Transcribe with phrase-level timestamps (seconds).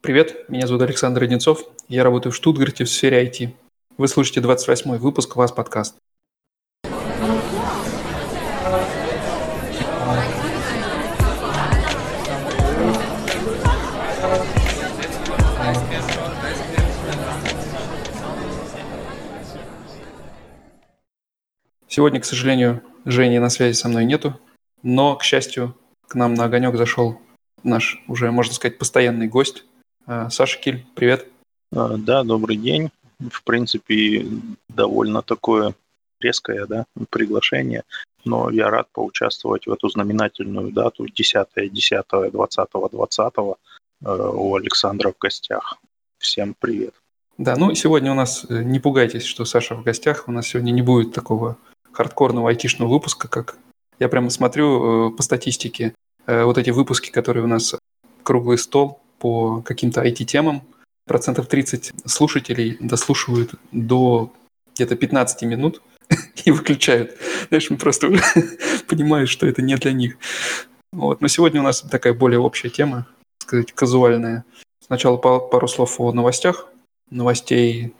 [0.00, 3.50] Привет, меня зовут Александр Одинцов, я работаю в Штутгарте в сфере IT.
[3.98, 5.96] Вы слушаете 28-й выпуск «Вас подкаст».
[21.88, 24.38] Сегодня, к сожалению, Жени на связи со мной нету,
[24.82, 25.74] но, к счастью,
[26.06, 27.20] к нам на огонек зашел
[27.64, 29.64] наш уже, можно сказать, постоянный гость.
[30.10, 31.26] А, Саша Киль, привет.
[31.70, 32.90] А, да, добрый день.
[33.30, 34.24] В принципе,
[34.70, 35.74] довольно такое
[36.18, 37.82] резкое да, приглашение,
[38.24, 43.34] но я рад поучаствовать в эту знаменательную дату 10, 10, 20, 20
[44.00, 45.76] у Александра в гостях.
[46.16, 46.94] Всем привет.
[47.36, 50.70] Да, ну сегодня у нас, э, не пугайтесь, что Саша в гостях, у нас сегодня
[50.70, 51.58] не будет такого
[51.92, 53.58] хардкорного айтишного выпуска, как
[53.98, 55.94] я прямо смотрю э, по статистике
[56.26, 57.74] э, вот эти выпуски, которые у нас
[58.22, 60.62] круглый стол по каким-то IT-темам,
[61.06, 64.32] процентов 30 слушателей дослушивают до
[64.74, 65.82] где-то 15 минут
[66.44, 67.16] и выключают.
[67.48, 68.10] Знаешь, мы просто
[68.86, 70.16] понимают, что это не для них.
[70.92, 71.20] Вот.
[71.20, 73.06] Но сегодня у нас такая более общая тема,
[73.40, 74.44] сказать, казуальная.
[74.86, 76.68] Сначала пару слов о новостях.
[77.10, 77.94] Новостей,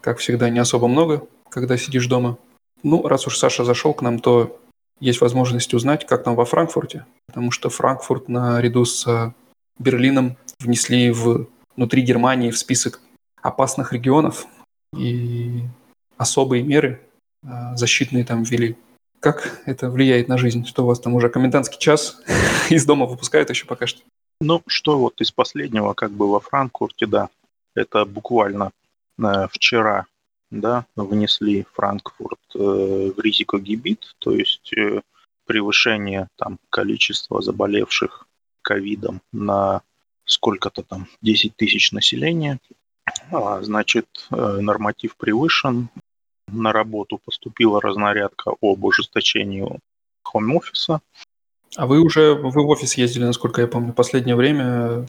[0.00, 2.38] как всегда, не особо много, когда сидишь дома.
[2.82, 4.60] Ну, раз уж Саша зашел к нам, то
[5.00, 9.34] есть возможность узнать, как там во Франкфурте, потому что Франкфурт наряду с
[9.78, 13.00] Берлином внесли в, внутри Германии в список
[13.42, 14.46] опасных регионов
[14.96, 15.62] и
[16.16, 17.00] особые меры
[17.42, 18.76] а, защитные там ввели.
[19.20, 20.64] Как это влияет на жизнь?
[20.66, 22.22] Что у вас там уже комендантский час
[22.70, 24.00] из дома выпускают еще пока что?
[24.40, 27.28] Ну, что вот из последнего, как бы во Франкфурте, да,
[27.74, 28.70] это буквально
[29.18, 30.06] э, вчера
[30.50, 35.00] да, внесли Франкфурт э, в ризикогибит, то есть э,
[35.46, 38.26] превышение там количества заболевших
[38.62, 39.82] ковидом на
[40.24, 42.58] сколько-то там 10 тысяч населения.
[43.30, 45.88] А, значит, э, норматив превышен.
[46.48, 49.66] На работу поступила разнарядка об ужесточении
[50.22, 51.00] хоум-офиса.
[51.76, 55.06] А вы уже вы в офис ездили, насколько я помню, последнее время.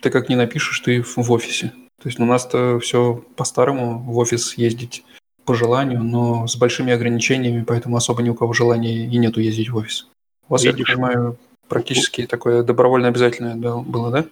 [0.00, 1.72] Ты как не напишешь, ты в офисе.
[2.00, 5.04] То есть у нас-то все по-старому в офис ездить
[5.44, 9.70] по желанию, но с большими ограничениями, поэтому особо ни у кого желания и нету ездить
[9.70, 10.06] в офис.
[10.48, 14.26] У вас, Видишь, я понимаю, практически такое добровольно обязательное было, да?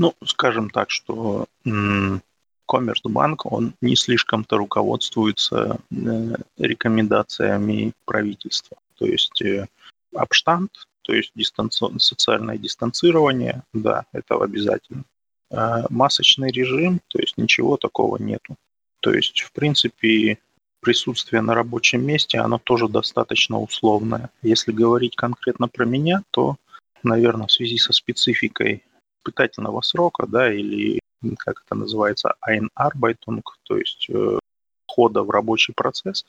[0.00, 1.44] Ну, скажем так, что
[2.66, 8.78] Коммерцбанк, он не слишком-то руководствуется э, рекомендациями правительства.
[8.96, 9.66] То есть э,
[10.14, 10.70] обштант,
[11.02, 11.84] то есть дистанци...
[11.98, 15.04] социальное дистанцирование, да, это обязательно.
[15.50, 18.56] А масочный режим, то есть ничего такого нету.
[19.00, 20.38] То есть, в принципе,
[20.80, 24.30] присутствие на рабочем месте, оно тоже достаточно условное.
[24.40, 26.56] Если говорить конкретно про меня, то,
[27.02, 28.82] наверное, в связи со спецификой
[29.20, 31.00] испытательного срока, да, или
[31.38, 34.38] как это называется, Einarbeitung, то есть э,
[34.86, 36.24] входа в рабочий процесс,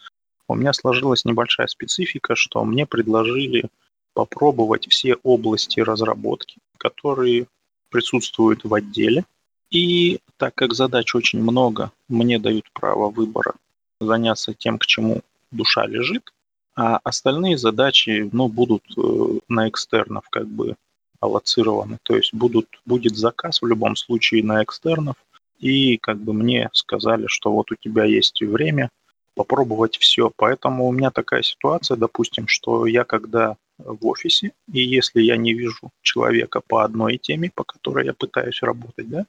[0.48, 3.70] у меня сложилась небольшая специфика, что мне предложили
[4.14, 7.48] попробовать все области разработки, которые
[7.90, 9.24] присутствуют в отделе.
[9.70, 13.54] И так как задач очень много, мне дают право выбора
[14.02, 15.22] заняться тем, к чему
[15.52, 16.34] душа лежит,
[16.76, 20.76] а остальные задачи ну, будут э, на экстернов как бы
[21.22, 22.00] аллоцированы.
[22.04, 25.16] То есть будут, будет заказ в любом случае на экстернов.
[25.60, 28.90] И как бы мне сказали, что вот у тебя есть время
[29.36, 30.32] попробовать все.
[30.36, 35.54] Поэтому у меня такая ситуация, допустим, что я когда в офисе, и если я не
[35.54, 39.26] вижу человека по одной теме, по которой я пытаюсь работать, да,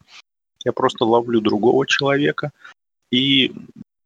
[0.64, 2.50] я просто ловлю другого человека
[3.10, 3.52] и,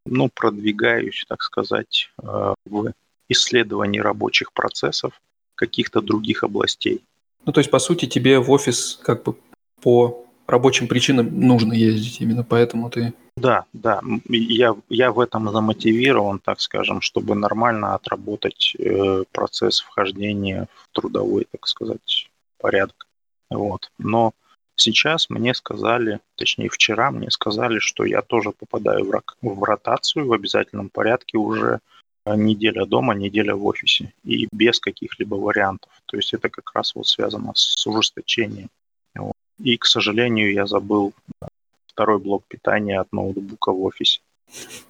[0.05, 2.93] ну, продвигаюсь, так сказать, э, в
[3.29, 5.21] исследовании рабочих процессов
[5.55, 7.03] каких-то других областей.
[7.47, 9.37] Ну, то есть, по сути, тебе в офис как бы
[9.81, 13.15] по рабочим причинам нужно ездить, именно поэтому ты...
[13.37, 20.69] Да, да, я, я в этом замотивирован, так скажем, чтобы нормально отработать э, процесс вхождения
[20.75, 23.07] в трудовой, так сказать, порядок.
[23.51, 23.91] Вот.
[23.99, 24.33] Но
[24.75, 30.33] сейчас мне сказали, точнее вчера мне сказали, что я тоже попадаю в, в ротацию в
[30.33, 31.81] обязательном порядке уже
[32.35, 35.91] неделя дома, неделя в офисе и без каких-либо вариантов.
[36.07, 38.69] То есть это как раз вот связано с ужесточением.
[39.59, 41.15] И, к сожалению, я забыл
[41.87, 44.21] второй блок питания от ноутбука в офисе.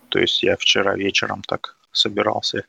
[0.08, 2.64] То есть я вчера вечером так собирался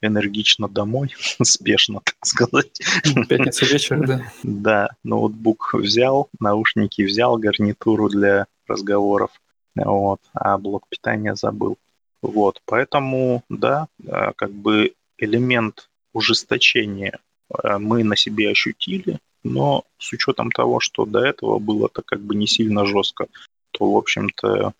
[0.00, 2.80] энергично домой, спешно, так сказать.
[3.28, 4.32] Пятница вечер, да?
[4.42, 9.30] Да, ноутбук взял, наушники взял, гарнитуру для разговоров,
[9.74, 11.78] вот, а блок питания забыл.
[12.22, 17.18] Вот, поэтому, да, а, как бы элемент ужесточения
[17.52, 22.36] а, мы на себе ощутили, Но с учетом того, что до этого было-то как бы
[22.36, 23.26] не сильно жестко,
[23.72, 24.72] то, в общем-то,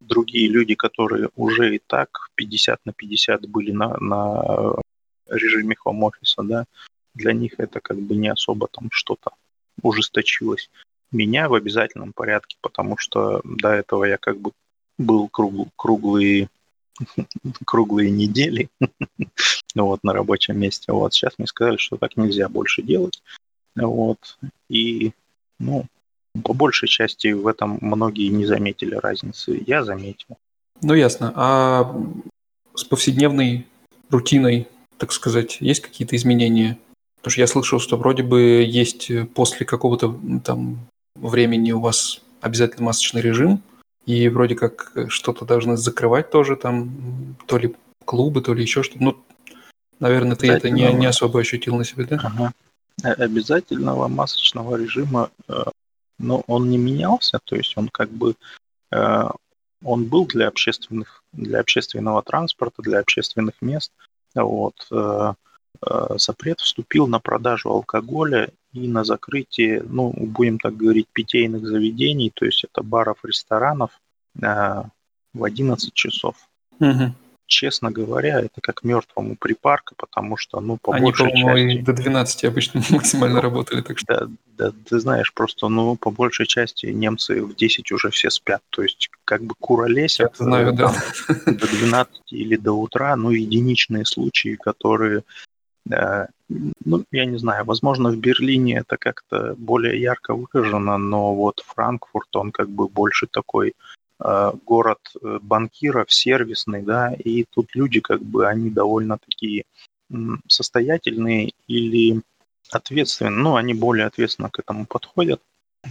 [0.00, 4.76] другие люди, которые уже и так 50 на 50 были на, на
[5.28, 6.64] режиме хом-офиса, да,
[7.14, 9.30] для них это как бы не особо там что-то
[9.82, 10.70] ужесточилось.
[11.10, 14.52] Меня в обязательном порядке, потому что до этого я как бы
[14.98, 16.48] был круг, круглые
[17.64, 18.68] круглые недели
[19.74, 20.92] вот, на рабочем месте.
[20.92, 21.14] Вот.
[21.14, 23.22] Сейчас мне сказали, что так нельзя больше делать.
[23.74, 24.38] Вот.
[24.68, 25.12] И,
[25.58, 25.86] ну,
[26.42, 29.62] по большей части в этом многие не заметили разницы.
[29.66, 30.38] Я заметил.
[30.82, 31.32] Ну, ясно.
[31.34, 31.94] А
[32.74, 33.66] с повседневной
[34.10, 34.68] рутиной,
[34.98, 36.78] так сказать, есть какие-то изменения?
[37.16, 40.78] Потому что я слышал, что вроде бы есть после какого-то там
[41.14, 43.62] времени у вас обязательно масочный режим,
[44.06, 47.74] и вроде как что-то должны закрывать тоже там, то ли
[48.04, 49.02] клубы, то ли еще что-то.
[49.02, 49.16] Ну,
[49.98, 52.20] наверное, ты это не, не особо ощутил на себе, да?
[52.22, 52.52] Ага.
[53.02, 55.64] Э, обязательного масочного режима, э,
[56.18, 58.36] но он не менялся, то есть он как бы
[58.90, 59.24] э,
[59.84, 63.92] он был для общественных, для общественного транспорта, для общественных мест.
[64.34, 64.74] Вот.
[66.16, 72.44] Запрет вступил на продажу алкоголя и на закрытие, ну, будем так говорить, питейных заведений, то
[72.44, 73.90] есть это баров, ресторанов
[74.34, 76.36] в 11 часов.
[76.78, 77.14] Угу
[77.46, 81.78] честно говоря, это как мертвому припарка, потому что, ну, по Они, большей части...
[81.82, 84.06] до 12 обычно максимально работали, так что...
[84.06, 84.28] Да,
[84.58, 88.82] да, ты знаешь, просто, ну, по большей части немцы в 10 уже все спят, то
[88.82, 90.94] есть как бы куролесят знаю, э, да.
[91.46, 95.22] до 12 или до утра, ну, единичные случаи, которые э,
[96.48, 102.34] ну, я не знаю, возможно, в Берлине это как-то более ярко выражено, но вот Франкфурт,
[102.36, 103.74] он как бы больше такой
[104.18, 109.64] Э, город э, банкиров, сервисный, да, и тут люди, как бы, они довольно такие
[110.48, 112.22] состоятельные или
[112.70, 115.42] ответственные, ну, они более ответственно к этому подходят,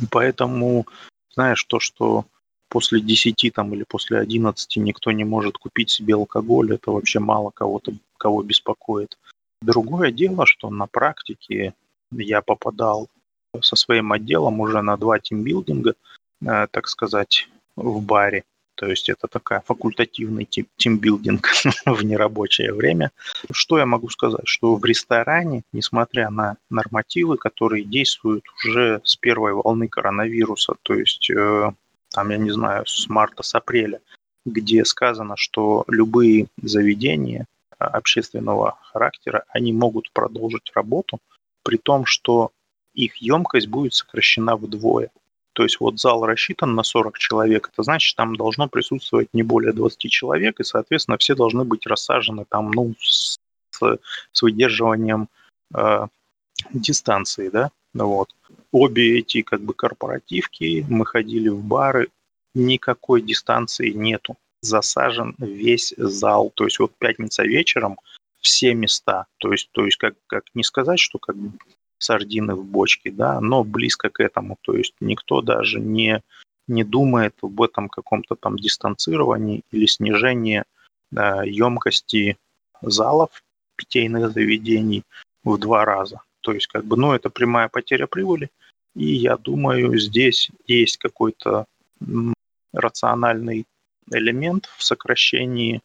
[0.10, 0.88] поэтому,
[1.34, 2.26] знаешь, то, что
[2.70, 7.52] после 10 там, или после 11 никто не может купить себе алкоголь, это вообще мало
[7.52, 9.18] кого-то, кого беспокоит.
[9.62, 11.74] Другое дело, что на практике
[12.12, 13.10] я попадал
[13.62, 15.96] со своим отделом уже на два тимбилдинга,
[16.46, 18.44] э, так сказать, в баре.
[18.76, 21.48] То есть это такая факультативный тип тимбилдинг
[21.86, 23.12] в нерабочее время.
[23.52, 24.46] Что я могу сказать?
[24.46, 31.30] Что в ресторане, несмотря на нормативы, которые действуют уже с первой волны коронавируса, то есть
[31.30, 31.72] э,
[32.12, 34.02] там, я не знаю, с марта, с апреля,
[34.46, 37.46] где сказано, что любые заведения
[37.78, 41.20] общественного характера, они могут продолжить работу,
[41.64, 42.52] при том, что
[42.94, 45.12] их емкость будет сокращена вдвое.
[45.54, 49.72] То есть вот зал рассчитан на 40 человек, это значит, там должно присутствовать не более
[49.72, 53.40] 20 человек, и, соответственно, все должны быть рассажены там, ну, с,
[53.72, 55.30] с выдерживанием
[55.74, 56.08] э,
[56.74, 58.36] дистанции, да, вот.
[58.72, 62.10] Обе эти как бы корпоративки, мы ходили в бары,
[62.54, 64.36] никакой дистанции нету.
[64.66, 66.52] Засажен весь зал.
[66.56, 67.98] То есть вот пятница вечером
[68.42, 69.26] все места.
[69.38, 71.36] То есть, то есть как, как не сказать, что как
[71.98, 74.58] сардины в бочке, да, но близко к этому.
[74.62, 76.22] То есть никто даже не,
[76.68, 80.64] не думает об этом каком-то там дистанцировании или снижении
[81.12, 82.38] да, емкости
[82.82, 83.30] залов
[83.76, 85.04] питейных заведений
[85.44, 86.22] в два раза.
[86.42, 88.50] То есть, как бы, ну, это прямая потеря прибыли.
[88.96, 91.66] И я думаю, здесь есть какой-то
[92.74, 93.66] рациональный
[94.12, 95.82] элемент в сокращении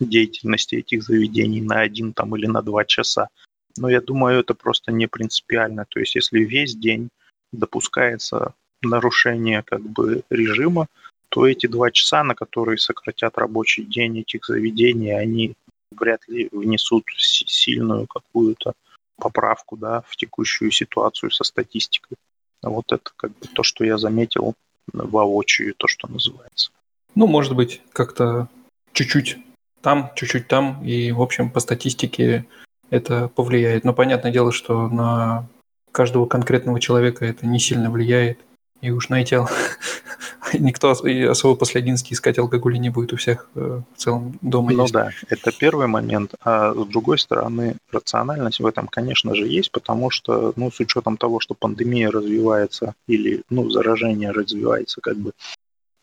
[0.00, 3.28] деятельности этих заведений на один там или на два часа.
[3.76, 5.86] Но я думаю, это просто не принципиально.
[5.88, 7.08] То есть если весь день
[7.52, 10.86] допускается нарушение как бы режима,
[11.28, 15.54] то эти два часа, на которые сократят рабочий день этих заведений, они
[15.90, 18.74] вряд ли внесут сильную какую-то
[19.16, 22.16] поправку да, в текущую ситуацию со статистикой.
[22.62, 24.54] Вот это как бы то, что я заметил
[24.92, 26.70] воочию, то, что называется.
[27.14, 28.48] Ну, может быть, как-то
[28.92, 29.38] чуть-чуть
[29.82, 32.46] там, чуть-чуть там, и, в общем, по статистике
[32.90, 33.84] это повлияет.
[33.84, 35.46] Но понятное дело, что на
[35.90, 38.38] каждого конкретного человека это не сильно влияет.
[38.80, 39.36] И уж найти
[40.54, 44.82] никто особо после 11 искать алкоголя не будет у всех э, в целом дома Ну
[44.82, 44.92] есть.
[44.92, 46.34] да, это первый момент.
[46.42, 51.16] А с другой стороны, рациональность в этом, конечно же, есть, потому что, ну, с учетом
[51.16, 55.32] того, что пандемия развивается или, ну, заражение развивается как бы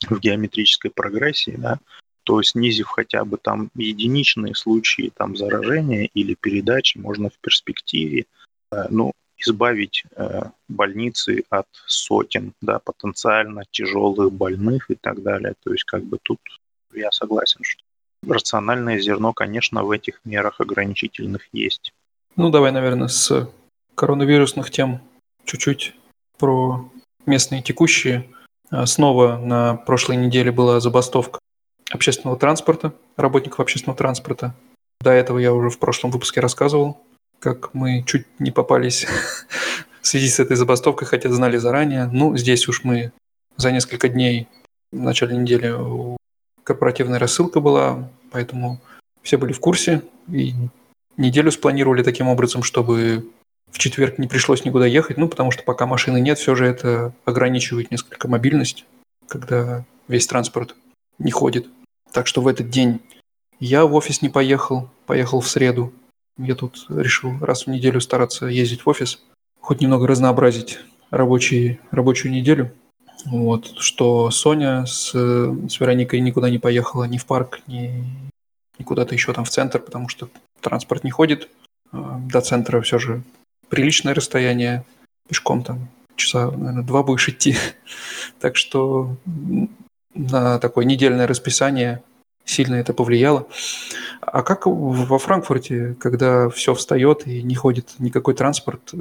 [0.07, 1.79] в геометрической прогрессии, да,
[2.23, 8.25] то снизив хотя бы там единичные случаи там заражения или передачи, можно в перспективе
[8.71, 15.55] э, ну, избавить э, больницы от сотен да, потенциально тяжелых больных и так далее.
[15.63, 16.39] То есть как бы тут
[16.93, 17.81] я согласен, что
[18.27, 21.93] рациональное зерно, конечно, в этих мерах ограничительных есть.
[22.35, 23.49] Ну, давай, наверное, с
[23.95, 25.01] коронавирусных тем
[25.45, 25.95] чуть-чуть
[26.37, 26.91] про
[27.25, 28.29] местные текущие.
[28.71, 31.39] А, снова на прошлой неделе была забастовка
[31.91, 34.53] общественного транспорта, работников общественного транспорта.
[35.01, 36.97] До этого я уже в прошлом выпуске рассказывал,
[37.39, 39.07] как мы чуть не попались
[40.01, 42.07] в связи с этой забастовкой, хотя знали заранее.
[42.07, 43.11] Ну, здесь уж мы
[43.57, 44.47] за несколько дней
[44.91, 45.73] в начале недели
[46.63, 48.79] корпоративная рассылка была, поэтому
[49.21, 50.53] все были в курсе и
[51.17, 53.27] неделю спланировали таким образом, чтобы
[53.71, 57.13] в четверг не пришлось никуда ехать, ну, потому что пока машины нет, все же это
[57.25, 58.85] ограничивает несколько мобильность,
[59.27, 60.75] когда весь транспорт
[61.17, 61.67] не ходит.
[62.11, 63.01] Так что в этот день
[63.59, 65.93] я в офис не поехал, поехал в среду.
[66.37, 69.21] Я тут решил раз в неделю стараться ездить в офис,
[69.59, 70.79] хоть немного разнообразить
[71.11, 72.71] рабочий, рабочую неделю.
[73.25, 78.05] Вот, что Соня с, с Вероникой никуда не поехала, ни в парк, ни,
[78.77, 80.29] ни куда-то еще там в центр, потому что
[80.61, 81.49] транспорт не ходит.
[81.91, 83.23] А, до центра все же
[83.69, 84.83] приличное расстояние,
[85.27, 87.55] пешком там часа, наверное, два будешь идти.
[88.39, 89.15] так что
[90.13, 92.03] на такое недельное расписание
[92.45, 93.47] сильно это повлияло.
[94.21, 98.97] А как во Франкфурте, когда все встает и не ходит никакой транспорт, э,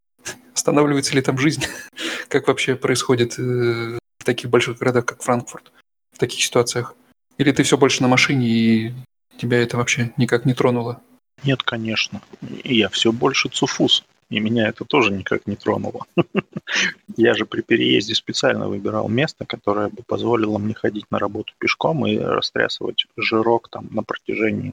[0.54, 1.64] останавливается ли там жизнь?
[2.28, 5.72] как вообще происходит э, в таких больших городах, как Франкфурт,
[6.12, 6.94] в таких ситуациях?
[7.38, 8.94] Или ты все больше на машине и
[9.38, 11.00] тебя это вообще никак не тронуло?
[11.44, 12.20] Нет, конечно.
[12.64, 14.04] Я все больше цуфус.
[14.32, 16.06] И меня это тоже никак не тронуло.
[17.16, 22.06] Я же при переезде специально выбирал место, которое бы позволило мне ходить на работу пешком
[22.06, 24.72] и растрясывать жирок там на протяжении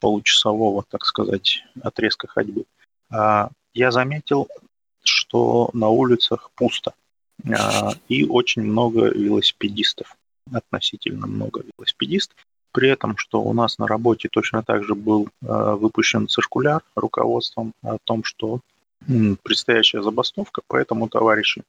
[0.00, 2.64] получасового, так сказать, отрезка ходьбы.
[3.08, 4.48] А я заметил,
[5.04, 6.94] что на улицах пусто.
[7.48, 10.16] А, и очень много велосипедистов.
[10.52, 12.36] Относительно много велосипедистов.
[12.78, 17.74] При этом, что у нас на работе точно так же был а, выпущен циркуляр руководством
[17.82, 18.60] о том, что
[19.42, 21.64] предстоящая забастовка, поэтому товарищи,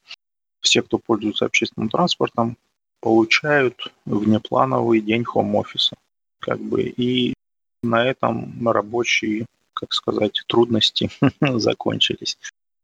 [0.61, 2.57] все, кто пользуется общественным транспортом,
[3.01, 5.95] получают внеплановый день хом-офиса.
[6.37, 7.33] Как бы, и
[7.81, 11.09] на этом рабочие, как сказать, трудности
[11.41, 12.37] закончились.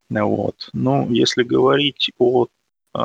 [0.10, 0.70] Вот.
[0.74, 3.00] Ну, если говорить о э,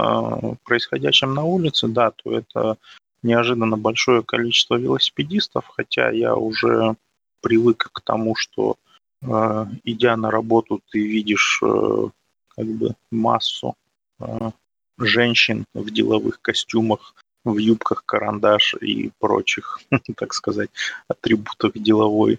[0.65, 2.79] происходящем на улице, да, то это
[3.23, 6.97] неожиданно большое количество велосипедистов, хотя я уже
[7.41, 8.77] привык к тому, что
[9.23, 12.09] э, идя на работу, ты видишь э,
[12.49, 13.75] как бы массу
[14.21, 14.50] э,
[14.99, 19.81] женщин в деловых костюмах, в юбках карандаш и прочих,
[20.17, 20.71] так сказать,
[21.09, 22.39] атрибутах деловой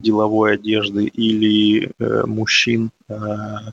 [0.00, 3.14] деловой одежды или э, мужчин, э,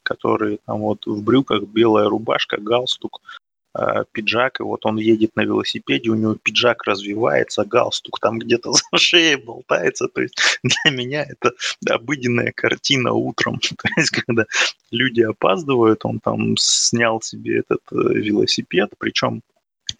[0.04, 3.22] которые там вот в брюках белая рубашка, галстук,
[4.12, 8.98] пиджак, и вот он едет на велосипеде, у него пиджак развивается, галстук там где-то за
[8.98, 10.08] шеей болтается.
[10.08, 11.52] То есть для меня это
[11.90, 13.60] обыденная картина утром.
[13.78, 14.46] То есть когда
[14.92, 19.42] люди опаздывают, он там снял себе этот э, велосипед, причем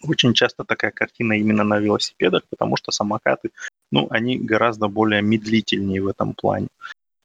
[0.04, 3.52] очень часто такая картина именно на велосипедах, потому что самокаты,
[3.92, 6.68] ну, они гораздо более медлительнее в этом плане.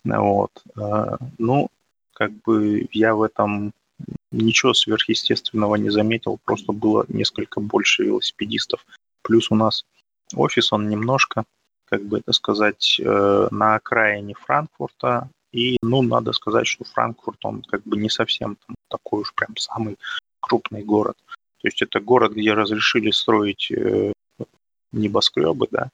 [0.04, 0.50] Вот.
[0.76, 1.68] А, ну,
[2.12, 3.72] как бы я в этом
[4.32, 8.84] ничего сверхъестественного не заметил, просто было несколько больше велосипедистов.
[9.22, 9.84] Плюс у нас
[10.34, 11.44] офис, он немножко,
[11.84, 17.62] как бы это сказать, э, на окраине Франкфурта, и, ну, надо сказать, что Франкфурт, он
[17.62, 19.98] как бы не совсем там, такой уж прям самый
[20.40, 21.16] крупный город.
[21.60, 24.12] То есть это город, где разрешили строить э,
[24.92, 25.90] небоскребы, да,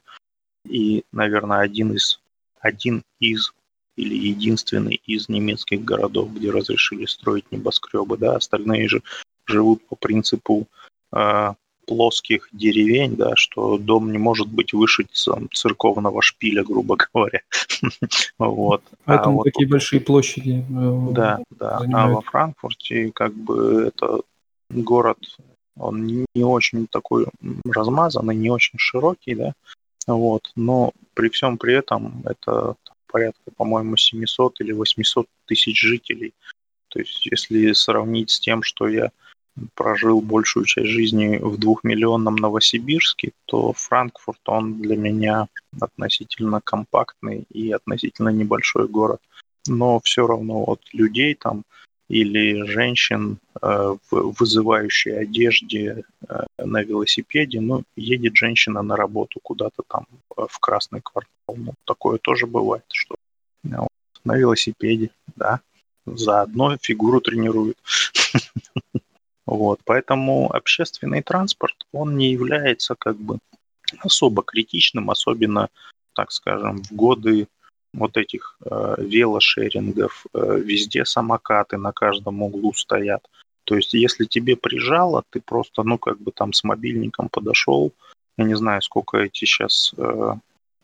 [0.64, 2.21] и, наверное, один из,
[2.61, 3.52] один из
[3.99, 9.02] или единственный из немецких городов, где разрешили строить небоскребы, да, остальные же
[9.47, 10.67] живут по принципу
[11.12, 11.52] э,
[11.87, 17.40] плоских деревень, да, что дом не может быть выше там, церковного шпиля, грубо говоря.
[18.38, 18.83] вот.
[19.05, 20.64] Поэтому а такие вот, большие площади.
[20.69, 21.81] Э, да, да.
[21.93, 24.21] А во Франкфурте как бы это
[24.71, 25.19] город
[25.81, 27.26] он не очень такой
[27.64, 29.52] размазанный, не очень широкий, да,
[30.09, 32.75] вот, но при всем при этом это
[33.10, 36.32] порядка, по-моему, 700 или 800 тысяч жителей.
[36.88, 39.10] То есть, если сравнить с тем, что я
[39.74, 45.48] прожил большую часть жизни в двухмиллионном Новосибирске, то Франкфурт, он для меня
[45.80, 49.20] относительно компактный и относительно небольшой город.
[49.66, 51.64] Но все равно вот людей там
[52.08, 57.60] или женщин э, в вызывающей одежде э, на велосипеде.
[57.60, 61.56] Ну, едет женщина на работу куда-то там э, в красный квартал.
[61.56, 63.16] Ну, такое тоже бывает, что
[63.62, 63.88] вот,
[64.24, 65.60] на велосипеде, да,
[66.06, 67.76] заодно фигуру тренирует.
[69.50, 73.38] Вот, поэтому общественный транспорт, он не является как бы
[74.00, 75.70] особо критичным, особенно,
[76.12, 77.48] так скажем, в годы
[77.95, 83.26] вот этих э, велошерингов, э, везде самокаты на каждом углу стоят.
[83.64, 87.92] То есть, если тебе прижало, ты просто, ну, как бы там с мобильником подошел,
[88.37, 90.35] я не знаю, сколько эти сейчас э,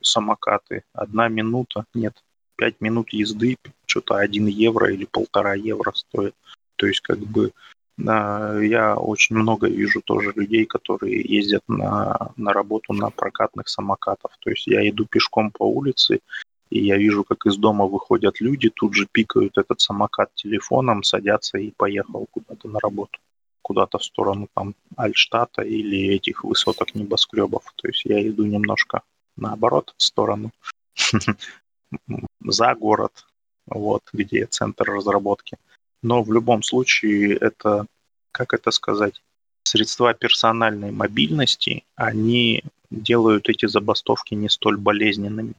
[0.01, 2.15] самокаты, одна минута, нет,
[2.57, 3.57] пять минут езды,
[3.87, 6.35] что-то один евро или полтора евро стоит.
[6.77, 7.53] То есть, как бы,
[7.97, 14.33] я очень много вижу тоже людей, которые ездят на, на работу на прокатных самокатах.
[14.41, 16.21] То есть, я иду пешком по улице,
[16.71, 21.59] и я вижу, как из дома выходят люди, тут же пикают этот самокат телефоном, садятся
[21.59, 23.19] и поехал куда-то на работу,
[23.63, 27.65] куда-то в сторону там Альштата или этих высоток небоскребов.
[27.77, 29.03] То есть я иду немножко
[29.37, 30.53] наоборот в сторону
[32.41, 33.27] за город,
[33.67, 35.57] вот, где центр разработки.
[36.03, 37.87] Но в любом случае это,
[38.33, 39.23] как это сказать,
[39.63, 45.55] средства персональной мобильности, они делают эти забастовки не столь болезненными.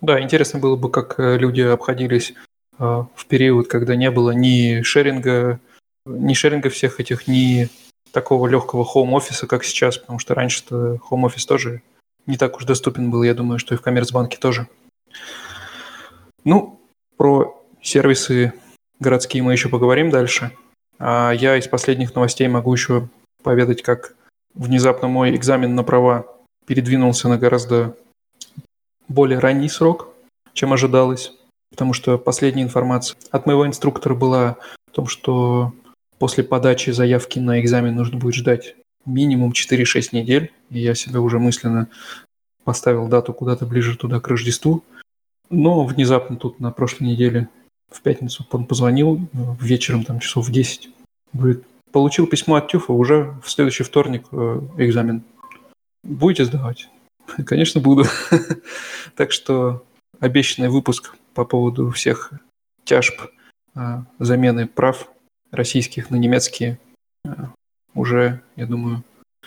[0.00, 2.34] Да, интересно было бы, как э, люди обходились
[2.78, 5.60] э, в период, когда не было ни шеринга,
[6.04, 7.68] ни шеринга всех этих, ни
[8.12, 11.82] такого легкого хоум-офиса, как сейчас, потому что раньше-то хоум-офис тоже
[12.26, 14.68] не так уж доступен был, я думаю, что и в Коммерцбанке тоже.
[16.44, 16.80] Ну,
[17.16, 18.52] про сервисы
[19.00, 20.52] городские мы еще поговорим дальше.
[20.98, 23.08] А я из последних новостей могу еще
[23.42, 24.14] поведать, как
[24.54, 26.26] внезапно мой экзамен на права
[26.66, 27.96] передвинулся на гораздо
[29.08, 30.08] более ранний срок,
[30.52, 31.32] чем ожидалось,
[31.70, 34.56] потому что последняя информация от моего инструктора была
[34.88, 35.72] о том, что
[36.18, 41.38] после подачи заявки на экзамен нужно будет ждать минимум 4-6 недель, и я себе уже
[41.38, 41.88] мысленно
[42.64, 44.82] поставил дату куда-то ближе туда к Рождеству.
[45.48, 47.48] Но внезапно тут на прошлой неделе
[47.90, 49.20] в пятницу он позвонил
[49.60, 50.90] вечером, там часов в 10,
[51.32, 55.22] говорит, получил письмо от ТЮФа, уже в следующий вторник э, экзамен.
[56.02, 56.88] Будете сдавать?
[57.46, 58.04] Конечно, буду.
[59.16, 59.84] так что
[60.20, 62.32] обещанный выпуск по поводу всех
[62.84, 63.20] тяжб
[63.74, 65.10] а, замены прав
[65.50, 66.78] российских на немецкие
[67.26, 67.50] а,
[67.94, 69.02] уже, я думаю,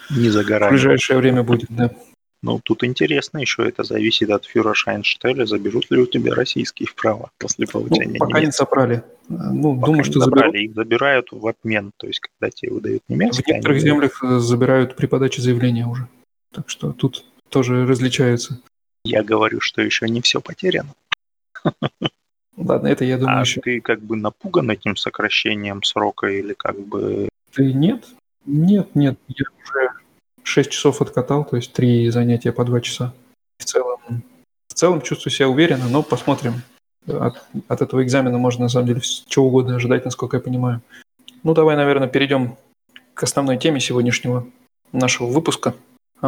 [0.09, 0.69] не за горами.
[0.69, 1.91] в ближайшее время будет, да.
[2.41, 7.31] Ну, тут интересно еще, это зависит от фюра Шайнштеля, заберут ли у тебя российские права
[7.37, 8.45] после ну, получения ну, пока немецких.
[8.45, 9.03] не забрали.
[9.27, 10.51] Ну, пока думаю, что забрали.
[10.51, 10.69] Заберут.
[10.69, 13.43] Их забирают в обмен, то есть когда тебе выдают немецкие.
[13.43, 13.85] В некоторых они...
[13.85, 16.07] землях э, забирают при подаче заявления уже.
[16.53, 18.59] Так что тут тоже различаются.
[19.03, 20.93] Я говорю, что еще не все потеряно.
[22.57, 23.61] Ладно, это я думаю а еще.
[23.61, 27.29] ты как бы напуган этим сокращением срока или как бы...
[27.53, 28.05] Ты нет?
[28.45, 29.17] Нет, нет.
[29.27, 29.89] Я уже
[30.43, 33.13] 6 часов откатал, то есть 3 занятия по 2 часа.
[33.57, 34.23] В целом,
[34.67, 36.61] в целом чувствую себя уверенно, но посмотрим.
[37.07, 40.81] От, от этого экзамена можно на самом деле чего угодно ожидать, насколько я понимаю.
[41.43, 42.57] Ну, давай, наверное, перейдем
[43.13, 44.45] к основной теме сегодняшнего
[44.91, 45.73] нашего выпуска–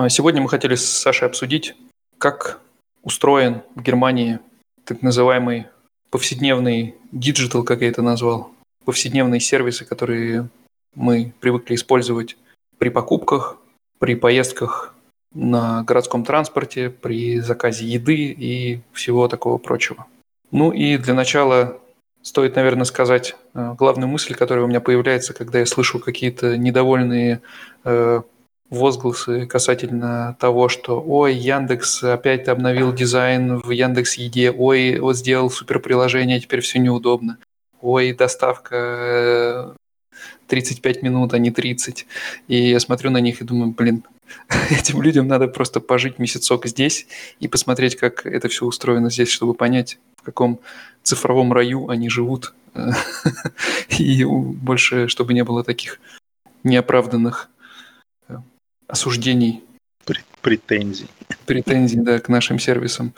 [0.10, 1.76] сегодня мы хотели с Сашей обсудить,
[2.18, 2.60] как
[3.04, 4.40] устроен в Германии
[4.86, 5.68] так называемый
[6.10, 8.52] повседневный диджитал, как я это назвал,
[8.86, 10.50] повседневные сервисы, которые
[10.96, 12.38] мы привыкли использовать
[12.78, 13.58] при покупках,
[14.00, 14.94] при поездках
[15.34, 20.08] на городском транспорте, при заказе еды и всего такого прочего.
[20.52, 21.80] Ну и для начала
[22.22, 27.42] стоит, наверное, сказать э, главную мысль, которая у меня появляется, когда я слышу какие-то недовольные
[27.86, 28.22] э,
[28.72, 35.52] возгласы касательно того, что ой, Яндекс опять обновил дизайн в Яндекс Еде, ой, вот сделал
[35.52, 37.38] супер приложение, теперь все неудобно,
[37.82, 39.76] ой, доставка
[40.48, 42.08] 35 э, минут, а не 30.
[42.48, 44.06] И я смотрю на них и думаю, блин,
[44.70, 47.08] этим людям надо просто пожить месяцок здесь
[47.42, 50.62] и посмотреть, как это все устроено здесь, чтобы понять, в каком
[51.04, 52.54] цифровом раю они живут.
[54.00, 56.00] И больше, чтобы не было таких
[56.64, 57.51] неоправданных
[58.92, 59.64] осуждений.
[60.42, 61.08] Претензий.
[61.46, 63.14] Претензий, да, к нашим сервисам,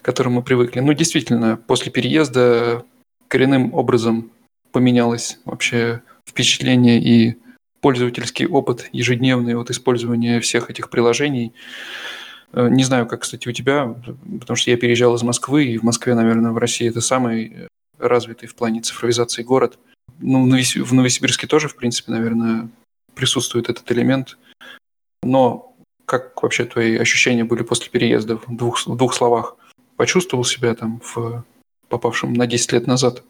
[0.00, 0.80] к которым мы привыкли.
[0.80, 2.84] Ну, действительно, после переезда
[3.28, 4.30] коренным образом
[4.70, 7.36] поменялось вообще впечатление и
[7.80, 11.54] пользовательский опыт ежедневный от использования всех этих приложений.
[12.52, 13.94] Э, не знаю, как, кстати, у тебя,
[14.40, 18.48] потому что я переезжал из Москвы, и в Москве, наверное, в России это самый развитый
[18.48, 19.78] в плане цифровизации город.
[20.18, 22.68] Ну, в Новосибирске тоже, в принципе, наверное,
[23.14, 24.36] присутствует этот элемент.
[25.28, 25.74] Но
[26.06, 29.56] как вообще твои ощущения были после переезда в двух, в двух словах?
[29.96, 31.44] Почувствовал себя там в
[31.90, 33.22] попавшем на 10 лет назад?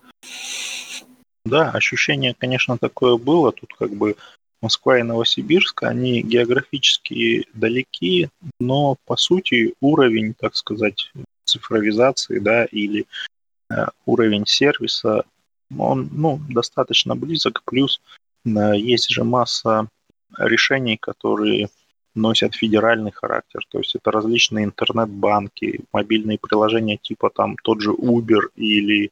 [1.45, 3.51] Да, ощущение, конечно, такое было.
[3.51, 4.17] Тут как бы
[4.63, 8.29] Москва и Новосибирск, они географически далеки,
[8.61, 11.11] но по сути уровень, так сказать,
[11.45, 13.07] цифровизации, да, или
[13.71, 15.25] э, уровень сервиса,
[15.77, 17.63] он, ну, достаточно близок.
[17.65, 18.01] Плюс
[18.45, 19.89] э, есть же масса
[20.39, 21.69] решений, которые
[22.15, 23.61] носят федеральный характер.
[23.69, 29.11] То есть это различные интернет-банки, мобильные приложения типа там тот же Uber или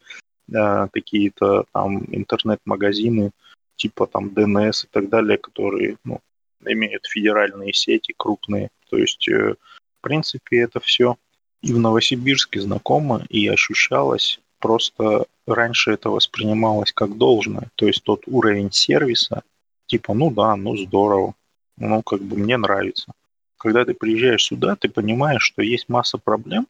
[0.52, 3.30] э, какие-то там интернет-магазины
[3.76, 6.20] типа там DNS и так далее, которые ну,
[6.64, 8.70] имеют федеральные сети крупные.
[8.90, 11.16] То есть, э, в принципе, это все
[11.62, 14.40] и в Новосибирске знакомо и ощущалось.
[14.59, 17.70] Просто раньше это воспринималось как должное.
[17.74, 19.42] То есть тот уровень сервиса,
[19.87, 21.35] типа, ну да, ну здорово,
[21.78, 23.12] ну как бы мне нравится.
[23.58, 26.66] Когда ты приезжаешь сюда, ты понимаешь, что есть масса проблем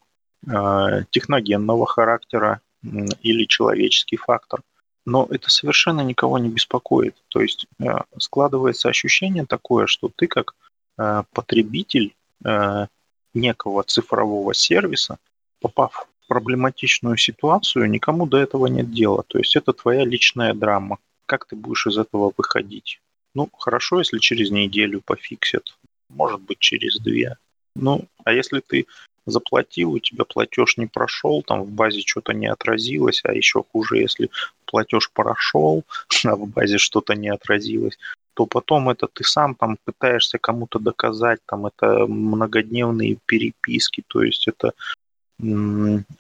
[0.47, 2.89] э, техногенного характера э,
[3.23, 4.63] или человеческий фактор.
[5.05, 7.17] Но это совершенно никого не беспокоит.
[7.29, 7.85] То есть э,
[8.19, 10.55] складывается ощущение такое, что ты как
[10.99, 12.15] э, потребитель
[12.45, 12.87] э,
[13.35, 15.19] некого цифрового сервиса,
[15.61, 19.25] попав в проблематичную ситуацию, никому до этого нет дела.
[19.27, 20.99] То есть это твоя личная драма.
[21.27, 23.01] Как ты будешь из этого выходить?
[23.37, 25.77] Ну, хорошо, если через неделю пофиксят.
[26.09, 27.37] Может быть, через две.
[27.75, 28.87] Ну, а если ты
[29.27, 33.99] заплатил, у тебя платеж не прошел, там в базе что-то не отразилось, а еще хуже,
[33.99, 34.31] если
[34.65, 35.85] платеж прошел,
[36.25, 37.99] а в базе что-то не отразилось,
[38.33, 44.49] то потом это ты сам там пытаешься кому-то доказать, там это многодневные переписки, то есть
[44.49, 44.73] это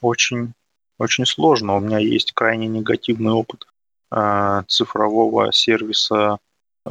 [0.02, 0.52] очень,
[0.98, 1.76] очень сложно.
[1.76, 3.66] У меня есть крайне негативный опыт
[4.11, 6.38] э, цифрового сервиса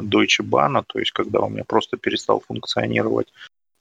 [0.02, 3.34] Deutsche Bahn, то есть когда у меня просто перестал функционировать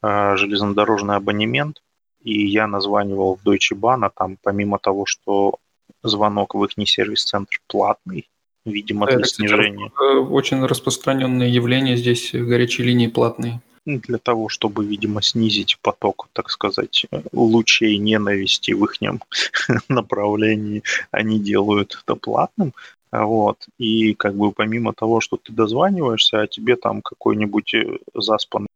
[0.03, 1.83] э, железнодорожный абонемент,
[2.23, 5.59] и я названивал в Deutsche Bahn, а там помимо того, что
[6.03, 8.29] звонок в их сервис-центр платный,
[8.65, 9.91] видимо, для снижения.
[10.01, 13.61] Э, очень распространенное явление здесь горячие линии платные.
[13.87, 18.97] Для того, чтобы, видимо, снизить поток, так сказать, лучей ненависти в их
[19.91, 22.73] направлении, они делают это платным.
[23.15, 23.67] Вот.
[23.79, 28.67] И как бы помимо того, что ты дозваниваешься, а тебе там какой-нибудь э, заспанный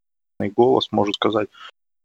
[0.55, 1.49] голос может сказать,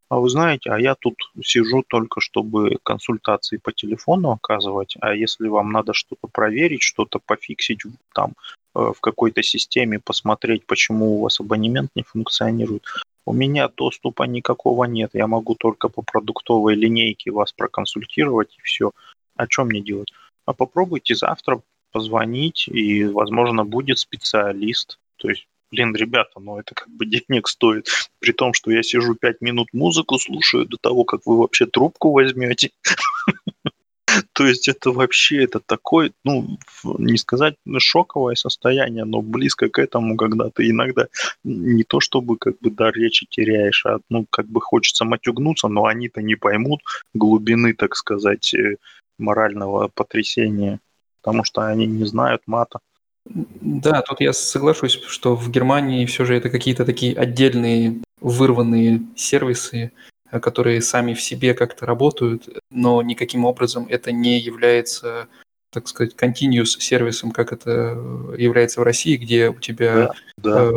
[0.10, 5.48] а вы знаете, а я тут сижу только, чтобы консультации по телефону оказывать, а если
[5.48, 7.82] вам надо что-то проверить, что-то пофиксить
[8.16, 8.34] там
[8.76, 12.84] э, в какой-то системе, посмотреть, почему у вас абонемент не функционирует,
[13.28, 18.92] у меня доступа никакого нет, я могу только по продуктовой линейке вас проконсультировать и все.
[19.36, 20.12] А что мне делать?
[20.46, 21.62] А попробуйте завтра
[21.94, 25.00] позвонить, и, возможно, будет специалист.
[25.18, 27.88] То есть блин, ребята, ну это как бы денег стоит.
[28.20, 32.12] При том, что я сижу пять минут музыку слушаю до того, как вы вообще трубку
[32.12, 32.70] возьмете.
[34.34, 40.16] То есть это вообще, это такой, ну, не сказать шоковое состояние, но близко к этому,
[40.18, 41.08] когда ты иногда
[41.44, 45.86] не то чтобы как бы дар речи теряешь, а ну, как бы хочется матюгнуться, но
[45.86, 46.82] они-то не поймут
[47.16, 48.78] глубины, так сказать, э,
[49.18, 50.80] морального потрясения,
[51.24, 52.80] потому что они не знают мата.
[53.26, 59.94] Да, тут я соглашусь, что в Германии все же это какие-то такие отдельные вырванные сервисы,
[60.30, 65.28] э, которые сами в себе как-то работают, но никаким образом это не является,
[65.72, 67.98] так сказать, continuous сервисом, как это
[68.38, 70.72] является в России, где у тебя да, да.
[70.72, 70.74] Э,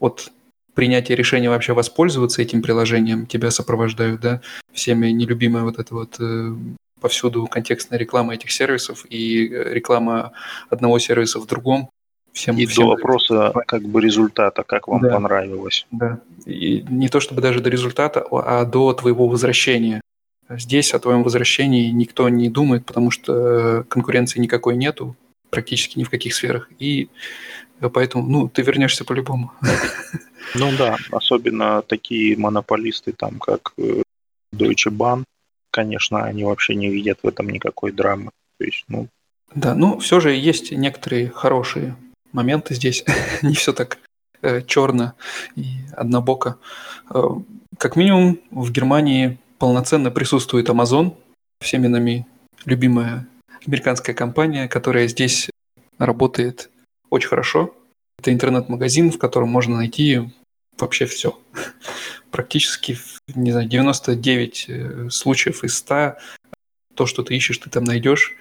[0.00, 0.32] от
[0.74, 4.40] принятия решения вообще воспользоваться этим приложением тебя сопровождают, да,
[4.72, 6.54] всеми нелюбимая вот эта вот э,
[7.00, 10.32] повсюду контекстная реклама этих сервисов и э, реклама
[10.70, 11.90] одного сервиса в другом.
[12.32, 15.86] Всем, и всем до вопроса как бы результата, как вам да, понравилось.
[15.90, 16.20] Да.
[16.46, 20.00] И не то чтобы даже до результата, а до твоего возвращения.
[20.48, 23.32] Здесь о твоем возвращении никто не думает, потому что
[23.80, 25.16] э, конкуренции никакой нету,
[25.50, 26.70] практически ни в каких сферах.
[26.78, 27.08] И
[27.80, 29.52] поэтому, ну, ты вернешься по-любому.
[30.54, 34.02] Ну да, особенно такие монополисты, там, как э,
[34.54, 35.24] Deutsche Bahn,
[35.70, 38.30] конечно, они вообще не видят в этом никакой драмы.
[38.58, 39.08] То есть, ну...
[39.54, 41.96] Да, ну все же есть некоторые хорошие
[42.32, 43.04] моменты здесь.
[43.42, 43.98] не все так
[44.42, 45.14] э, черно
[45.56, 45.64] и
[45.96, 46.58] однобоко.
[47.10, 47.22] Э,
[47.78, 51.16] как минимум в Германии полноценно присутствует Amazon,
[51.60, 52.26] всеми нами
[52.64, 53.26] любимая
[53.66, 55.50] американская компания, которая здесь
[55.98, 56.70] работает
[57.10, 57.74] очень хорошо.
[58.18, 60.30] Это интернет-магазин, в котором можно найти
[60.78, 61.38] вообще все.
[62.30, 62.98] Практически,
[63.34, 66.16] не знаю, 99 э, случаев из 100
[66.94, 68.34] то, что ты ищешь, ты там найдешь.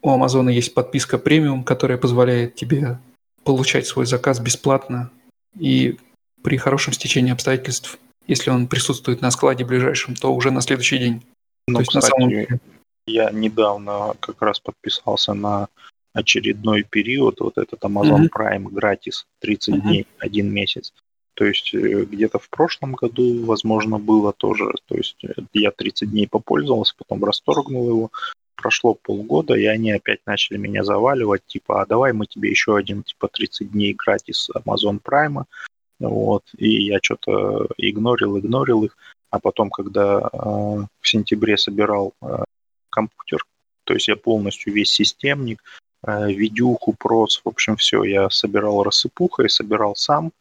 [0.00, 2.98] У Амазона есть подписка премиум, которая позволяет тебе
[3.44, 5.10] получать свой заказ бесплатно
[5.58, 5.98] и
[6.42, 11.22] при хорошем стечении обстоятельств, если он присутствует на складе ближайшем, то уже на следующий день.
[11.68, 12.60] Ну, то есть кстати, на самом...
[13.06, 15.68] я недавно как раз подписался на
[16.12, 18.30] очередной период, вот этот Amazon mm-hmm.
[18.34, 19.80] Prime gratis, 30 mm-hmm.
[19.80, 20.92] дней, один месяц.
[21.40, 24.74] То есть э, где-то в прошлом году, возможно, было тоже.
[24.84, 28.10] То есть э, я 30 дней попользовался, потом расторгнул его.
[28.56, 33.02] Прошло полгода, и они опять начали меня заваливать, типа, а давай мы тебе еще один,
[33.04, 35.44] типа, 30 дней gratis Amazon Prime
[35.98, 38.98] Вот, и я что-то игнорил, игнорил их.
[39.30, 40.28] А потом, когда э,
[41.00, 42.44] в сентябре собирал э,
[42.90, 43.46] компьютер,
[43.84, 45.62] то есть я полностью весь системник,
[46.06, 50.32] э, видюху, проц, в общем, все, я собирал рассыпухой, собирал сам,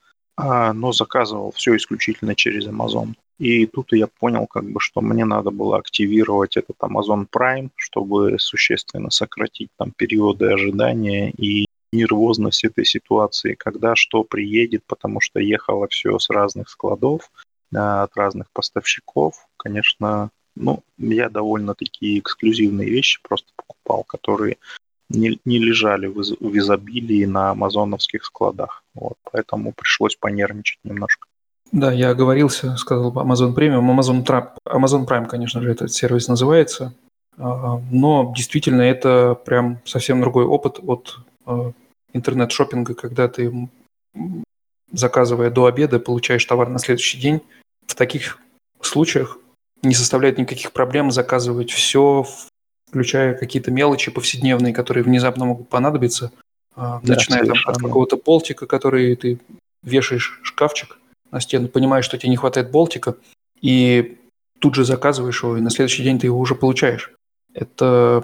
[0.73, 3.13] но заказывал все исключительно через Amazon.
[3.39, 8.38] И тут я понял, как бы, что мне надо было активировать этот Amazon Prime, чтобы
[8.38, 15.88] существенно сократить там периоды ожидания и нервозность этой ситуации, когда что приедет, потому что ехало
[15.88, 17.32] все с разных складов,
[17.73, 19.36] от разных поставщиков.
[19.58, 24.58] Конечно, ну, я довольно такие эксклюзивные вещи просто покупал, которые
[25.10, 28.84] не, не лежали в, из, в изобилии на амазоновских складах.
[28.93, 31.28] Вот, поэтому пришлось понервничать немножко.
[31.72, 33.95] Да, я оговорился, сказал Amazon Premium.
[33.95, 36.93] Amazon, Trap, Amazon Prime, конечно же, этот сервис называется.
[37.38, 41.72] А, но действительно это прям совсем другой опыт от а,
[42.13, 43.69] интернет-шоппинга, когда ты,
[44.91, 47.41] заказывая до обеда, получаешь товар на следующий день.
[47.86, 48.39] В таких
[48.82, 49.38] случаях
[49.84, 52.26] не составляет никаких проблем заказывать все,
[52.89, 56.32] включая какие-то мелочи повседневные, которые внезапно могут понадобиться,
[56.75, 59.39] а, да, начиная там, от какого-то болтика, который ты
[59.84, 60.97] вешаешь шкафчик,
[61.32, 63.15] на стену, понимаешь, что тебе не хватает болтика,
[63.62, 64.17] и
[64.60, 67.12] тут же заказываешь его, и на следующий день ты его уже получаешь.
[67.54, 68.23] Это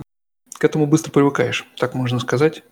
[0.58, 2.64] к этому быстро привыкаешь, так можно сказать.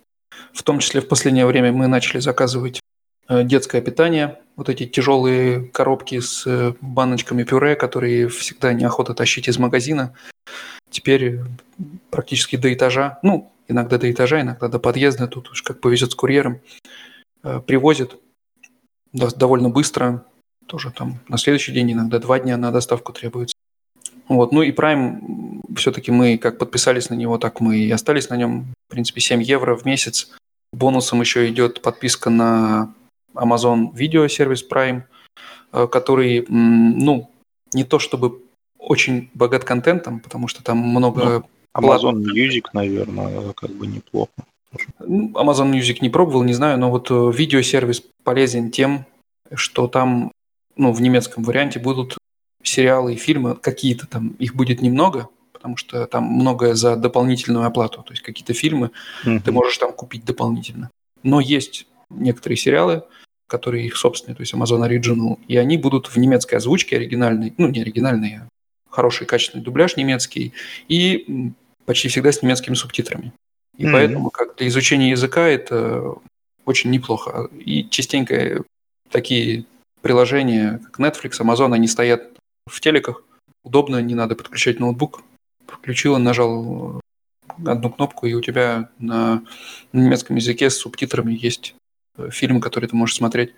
[0.52, 2.80] В том числе в последнее время мы начали заказывать
[3.28, 9.58] детское питание, вот эти тяжелые коробки с э, баночками пюре, которые всегда неохота тащить из
[9.58, 10.14] магазина.
[10.90, 11.40] Теперь
[12.10, 16.14] практически до этажа, ну, иногда до этажа, иногда до подъезда, тут уж как повезет с
[16.14, 16.60] курьером,
[17.42, 18.16] э, привозят
[19.12, 20.24] довольно быстро,
[20.66, 23.54] тоже там на следующий день, иногда два дня на доставку требуется.
[24.28, 24.52] Вот.
[24.52, 28.72] Ну и Prime, все-таки мы как подписались на него, так мы и остались на нем.
[28.88, 30.30] В принципе, 7 евро в месяц.
[30.72, 32.94] Бонусом еще идет подписка на
[33.34, 35.02] Amazon Video сервис Prime,
[35.72, 37.30] э, который, ну,
[37.72, 38.42] не то чтобы
[38.78, 41.44] очень богат контентом, потому что там много...
[41.76, 44.30] Ну, Amazon Music, наверное, как бы неплохо.
[45.00, 49.06] Ну, Amazon Music не пробовал, не знаю, но вот э, видеосервис полезен тем,
[49.52, 50.32] что там,
[50.76, 52.16] ну, в немецком варианте будут
[52.62, 58.02] сериалы и фильмы, какие-то там, их будет немного, потому что там многое за дополнительную оплату,
[58.02, 58.90] то есть какие-то фильмы
[59.24, 59.40] mm-hmm.
[59.40, 60.90] ты можешь там купить дополнительно.
[61.22, 63.04] Но есть некоторые сериалы,
[63.54, 67.68] которые их собственные, то есть Amazon Original, и они будут в немецкой озвучке оригинальной, ну,
[67.68, 68.48] не оригинальной, а
[68.90, 70.52] хороший качественный дубляж немецкий,
[70.88, 71.52] и
[71.86, 73.32] почти всегда с немецкими субтитрами.
[73.78, 73.92] И mm-hmm.
[73.92, 76.14] поэтому как для изучения языка это
[76.64, 77.48] очень неплохо.
[77.64, 78.64] И частенько
[79.10, 79.66] такие
[80.02, 82.32] приложения, как Netflix, Amazon, они стоят
[82.66, 83.22] в телеках.
[83.62, 85.22] Удобно, не надо подключать ноутбук.
[85.66, 87.00] Включил, нажал
[87.64, 89.42] одну кнопку, и у тебя на
[89.92, 91.74] немецком языке с субтитрами есть
[92.16, 93.54] э, фильм, который ты можешь смотреть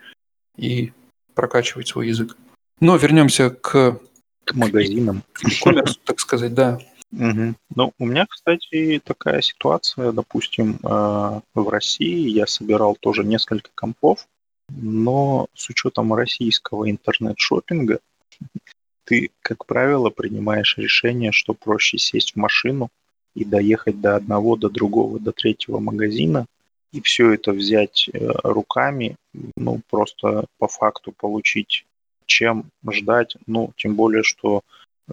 [0.57, 0.93] и
[1.35, 2.37] прокачивать свой язык.
[2.81, 4.01] Но вернемся к,
[4.45, 5.23] к магазинам.
[5.33, 6.79] К e так сказать, да.
[7.13, 7.55] Угу.
[7.75, 14.27] Ну, у меня, кстати, такая ситуация, допустим, э, в России я собирал тоже несколько компов,
[14.69, 18.01] но с учетом российского интернет-шоппинга
[19.05, 22.91] ты, как правило, принимаешь решение, что проще сесть в машину
[23.35, 26.47] и доехать до одного, до другого, до третьего магазина,
[26.93, 29.17] и все это взять э, руками,
[29.57, 31.85] ну, просто по факту получить,
[32.27, 34.63] чем ждать, ну, тем более, что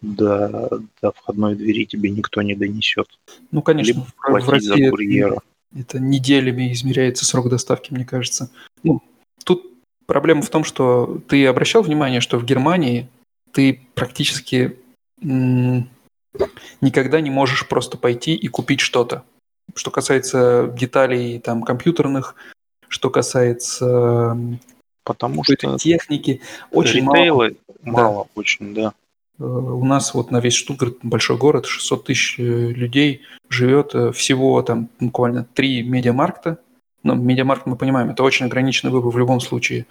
[0.02, 3.08] до, до входной двери тебе никто не донесет.
[3.52, 5.42] Ну, конечно, Либо в России за курьера.
[5.72, 8.50] Это, это неделями измеряется срок доставки, мне кажется.
[8.84, 9.02] Ну,
[9.44, 9.66] тут
[10.06, 13.08] проблема в том, что ты обращал внимание, что в Германии
[13.52, 14.78] ты практически
[15.22, 19.24] никогда не можешь просто пойти и купить что-то.
[19.76, 22.36] Что касается деталей там компьютерных,
[22.90, 24.38] что касается
[25.04, 27.52] Потому что техники, очень мало.
[27.84, 28.30] мало, да.
[28.36, 28.94] очень, да.
[29.40, 34.12] Э, у нас вот на весь Штутгарт, большой город, 600 тысяч э, людей живет, э,
[34.14, 36.60] всего там буквально три медиамаркта.
[37.04, 39.86] Ну, медиамаркт, мы понимаем, это очень ограниченный выбор в любом случае.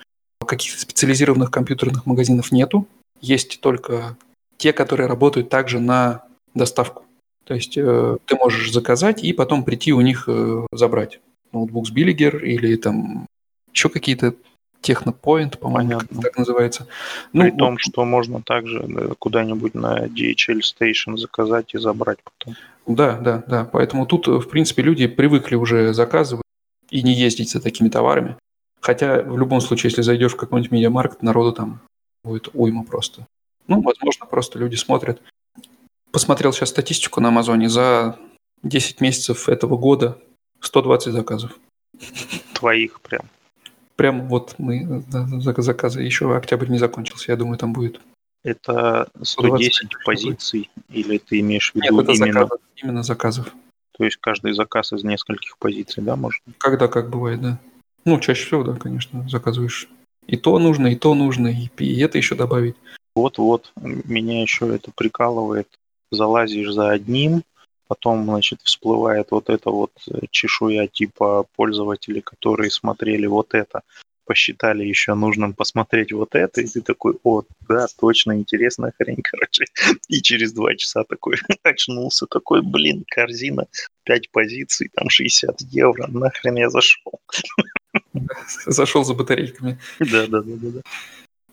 [0.46, 2.86] Каких-то специализированных компьютерных магазинов нету.
[3.20, 4.16] Есть только
[4.56, 7.04] те, которые работают также на доставку.
[7.44, 11.20] То есть э, ты можешь заказать и потом прийти у них э, забрать
[11.52, 13.26] ноутбук с Биллигер или там
[13.72, 14.34] еще какие-то
[14.82, 16.88] Технопоинт, по-моему, так называется.
[17.32, 17.80] Ну, При том, вот...
[17.80, 22.56] что можно также куда-нибудь на DHL Station заказать и забрать потом.
[22.86, 23.64] Да, да, да.
[23.64, 26.42] Поэтому тут, в принципе, люди привыкли уже заказывать
[26.90, 28.36] и не ездить за такими товарами.
[28.80, 31.80] Хотя в любом случае, если зайдешь в какой-нибудь медиамаркет, народу там
[32.24, 33.26] будет уйма просто.
[33.68, 35.22] Ну, возможно, просто люди смотрят.
[36.12, 37.68] Посмотрел сейчас статистику на Амазоне.
[37.68, 38.18] За
[38.62, 40.18] 10 месяцев этого года
[40.60, 41.58] 120 заказов.
[42.54, 43.22] Твоих прям.
[43.96, 48.00] Прям вот мы заказы, еще октябрь не закончился, я думаю, там будет.
[48.44, 52.32] Это 110 позиций или ты имеешь в виду Нет, это именно...
[52.32, 53.54] заказов, именно заказов.
[53.96, 56.42] То есть каждый заказ из нескольких позиций, да, может?
[56.58, 57.58] Когда как бывает, да.
[58.04, 59.88] Ну, чаще всего, да, конечно, заказываешь.
[60.26, 62.76] И то нужно, и то нужно, и, и это еще добавить.
[63.14, 65.68] Вот-вот, меня еще это прикалывает.
[66.12, 67.42] Залазишь за одним,
[67.88, 69.92] потом, значит, всплывает вот эта вот
[70.30, 73.82] чешуя типа пользователей, которые смотрели вот это,
[74.24, 79.64] посчитали еще нужным посмотреть вот это, и ты такой, о, да, точно, интересная хрень, короче.
[80.08, 83.66] И через два часа такой очнулся, такой, блин, корзина,
[84.04, 87.20] пять позиций, там 60 евро, нахрен я зашел.
[88.66, 89.78] Зашел за батарейками.
[89.98, 90.80] Да, да, да, да.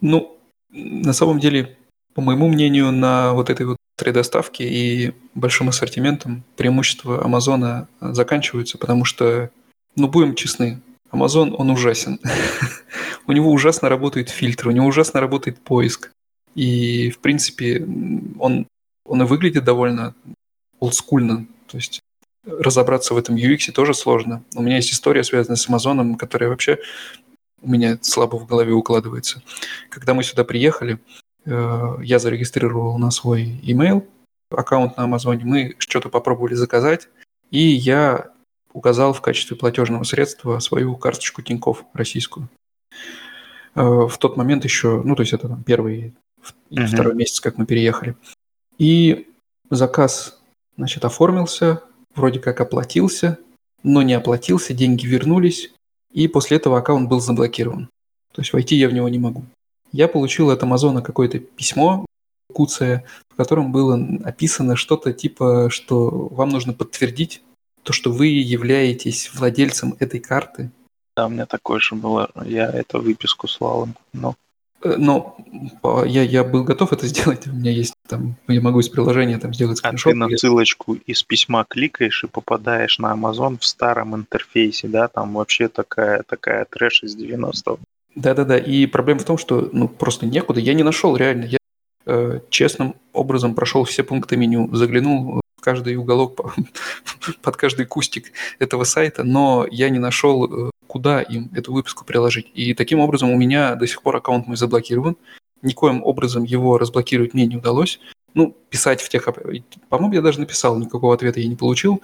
[0.02, 0.38] Ну,
[0.70, 1.78] на самом деле,
[2.14, 9.06] по моему мнению, на вот этой вот 3D-доставке и большим ассортиментом преимущества Амазона заканчиваются, потому
[9.06, 9.50] что,
[9.96, 12.20] ну, будем честны, Amazon, он ужасен.
[13.28, 16.12] у него ужасно работает фильтр, у него ужасно работает поиск.
[16.56, 17.86] И, в принципе,
[18.40, 18.68] он,
[19.06, 20.14] он и выглядит довольно
[20.80, 21.48] олдскульно.
[21.68, 22.02] То есть
[22.46, 24.44] разобраться в этом UX тоже сложно.
[24.56, 26.80] У меня есть история, связанная с Амазоном, которая вообще
[27.62, 29.42] у меня слабо в голове укладывается.
[29.90, 31.00] Когда мы сюда приехали,
[31.50, 34.06] я зарегистрировал на свой email
[34.52, 37.08] аккаунт на Амазоне, мы что-то попробовали заказать,
[37.52, 38.32] и я
[38.74, 42.50] указал в качестве платежного средства свою карточку Тинькофф российскую.
[43.76, 46.16] Э, в тот момент еще, ну, то есть это там первый
[46.70, 46.88] и uh-huh.
[46.88, 48.16] второй месяц, как мы переехали.
[48.78, 49.28] И
[49.70, 50.40] заказ,
[50.78, 51.84] значит, оформился,
[52.16, 53.38] вроде как оплатился,
[53.84, 55.72] но не оплатился, деньги вернулись,
[56.12, 57.90] и после этого аккаунт был заблокирован.
[58.34, 59.44] То есть войти я в него не могу.
[59.92, 62.06] Я получил от Амазона какое-то письмо,
[62.54, 67.42] куция, в котором было описано что-то типа, что вам нужно подтвердить
[67.84, 70.72] то, что вы являетесь владельцем этой карты.
[71.16, 72.30] Да, у меня такое же было.
[72.46, 74.36] Я эту выписку слал им, но...
[74.82, 75.38] Э, но
[76.06, 77.48] я, я был готов это сделать.
[77.48, 80.12] У меня есть там, я могу из приложения там сделать скриншот.
[80.12, 85.08] А ты на ссылочку из письма кликаешь и попадаешь на Amazon в старом интерфейсе, да,
[85.08, 87.80] там вообще такая, такая трэш из 90-го.
[88.20, 91.46] Да-да-да, и проблема в том, что ну просто некуда, я не нашел реально.
[91.46, 91.58] Я
[92.06, 96.38] э, честным образом прошел все пункты меню, заглянул в каждый уголок,
[97.42, 102.52] под каждый кустик этого сайта, но я не нашел, э, куда им эту выписку приложить.
[102.54, 105.16] И таким образом у меня до сих пор аккаунт мой заблокирован.
[105.62, 108.02] Никоим образом его разблокировать мне не удалось.
[108.34, 109.30] Ну, писать в тех...
[109.88, 112.02] По-моему, я даже написал, никакого ответа я не получил.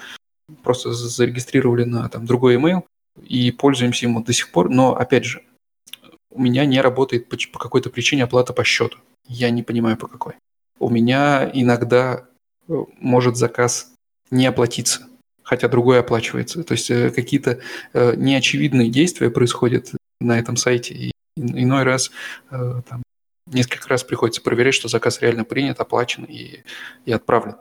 [0.63, 2.83] Просто зарегистрировали на там, другой email
[3.21, 4.69] и пользуемся им до сих пор.
[4.69, 5.41] Но, опять же,
[6.35, 8.97] у меня не работает по, по какой-то причине оплата по счету.
[9.27, 10.33] Я не понимаю, по какой.
[10.79, 12.27] У меня иногда
[12.67, 13.93] может заказ
[14.31, 15.07] не оплатиться,
[15.43, 16.63] хотя другой оплачивается.
[16.63, 17.59] То есть э, какие-то
[17.93, 22.11] э, неочевидные действия происходят на этом сайте, и иной раз
[22.51, 23.03] э, там,
[23.47, 26.63] несколько раз приходится проверять, что заказ реально принят, оплачен и,
[27.05, 27.55] и отправлен.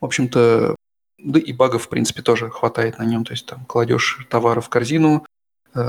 [0.00, 0.76] В общем-то,
[1.18, 3.24] да и багов, в принципе, тоже хватает на нем.
[3.24, 5.24] То есть там кладешь товары в корзину,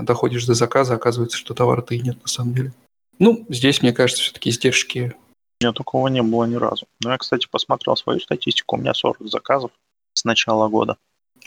[0.02, 2.74] доходишь до заказа, оказывается, что товара-то и нет на самом деле.
[3.20, 5.16] Ну, здесь, мне кажется, все-таки издержки
[5.60, 6.86] у меня такого не было ни разу.
[7.04, 8.76] Но я, кстати, посмотрел свою статистику.
[8.76, 9.72] У меня 40 заказов
[10.14, 10.98] с начала года.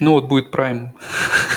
[0.01, 0.91] Ну вот будет Prime.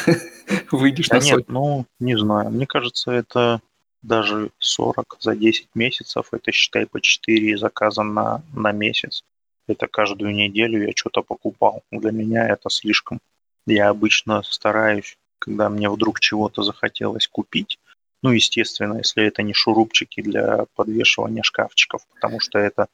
[0.71, 2.51] Выйдешь да на нет, ну, не знаю.
[2.51, 3.61] Мне кажется, это
[4.03, 6.27] даже 40 за 10 месяцев.
[6.31, 9.23] Это, считай, по 4 заказа на, на месяц.
[9.67, 11.81] Это каждую неделю я что-то покупал.
[11.89, 13.19] Для меня это слишком.
[13.65, 17.77] Я обычно стараюсь, когда мне вдруг чего-то захотелось купить,
[18.21, 22.87] ну, естественно, если это не шурупчики для подвешивания шкафчиков, потому что это,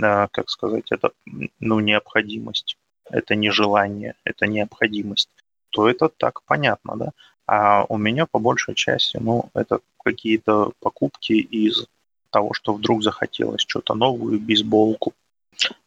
[0.00, 1.12] а, как сказать, это
[1.60, 2.76] ну, необходимость,
[3.10, 5.30] это не желание, это необходимость,
[5.70, 7.12] то это так понятно, да.
[7.46, 11.86] А у меня по большей части, ну, это какие-то покупки из
[12.30, 15.14] того, что вдруг захотелось что-то новую бейсболку,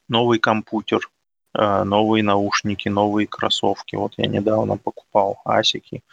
[0.10, 1.08] новый компьютер,
[1.58, 3.96] новые наушники, новые кроссовки.
[3.96, 6.04] Вот я недавно покупал асики,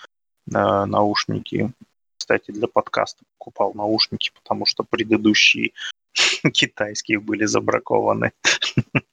[0.52, 1.72] а, наушники
[2.24, 5.72] кстати, для подкаста покупал наушники, потому что предыдущие
[6.52, 8.33] китайские были забракованы.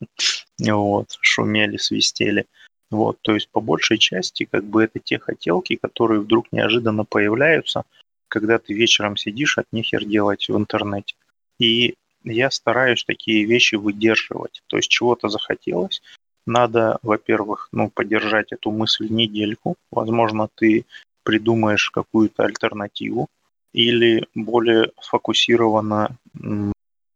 [0.64, 2.46] Вот, шумели, свистели.
[2.92, 7.84] Вот, то есть по большей части как бы это те хотелки, которые вдруг неожиданно появляются,
[8.28, 11.16] когда ты вечером сидишь от нехер делать в интернете.
[11.58, 14.62] И я стараюсь такие вещи выдерживать.
[14.68, 16.04] То есть чего-то захотелось,
[16.46, 19.76] надо, во-первых, ну, поддержать эту мысль недельку.
[19.92, 20.86] Возможно, ты
[21.24, 23.28] придумаешь какую-то альтернативу
[23.74, 26.18] или более сфокусированно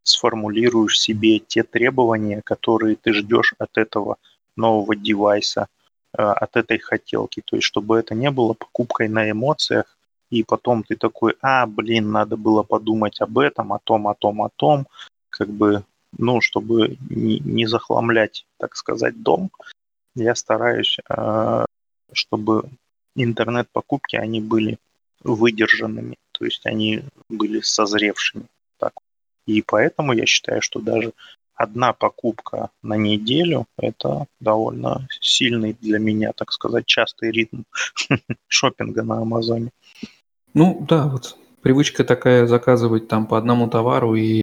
[0.04, 4.18] сформулируешь себе те требования, которые ты ждешь от этого
[4.56, 5.68] нового девайса,
[6.14, 7.42] э, от этой хотелки.
[7.44, 9.98] То есть, чтобы это не было покупкой на эмоциях,
[10.30, 14.42] и потом ты такой, а, блин, надо было подумать об этом, о том, о том,
[14.42, 14.88] о том,
[15.30, 15.84] как бы,
[16.18, 19.52] ну, чтобы не, захламлять, так сказать, дом,
[20.16, 21.66] я стараюсь, э,
[22.14, 22.70] чтобы
[23.16, 24.78] интернет-покупки, они были
[25.24, 28.46] выдержанными, то есть они были созревшими.
[28.78, 28.94] Так.
[29.46, 31.14] И поэтому я считаю, что даже
[31.56, 37.64] одна покупка на неделю– это довольно сильный для меня, так сказать, частый ритм
[38.48, 39.72] шопинга на Амазоне.
[40.54, 44.42] Ну да, вот привычка такая заказывать там по одному товару и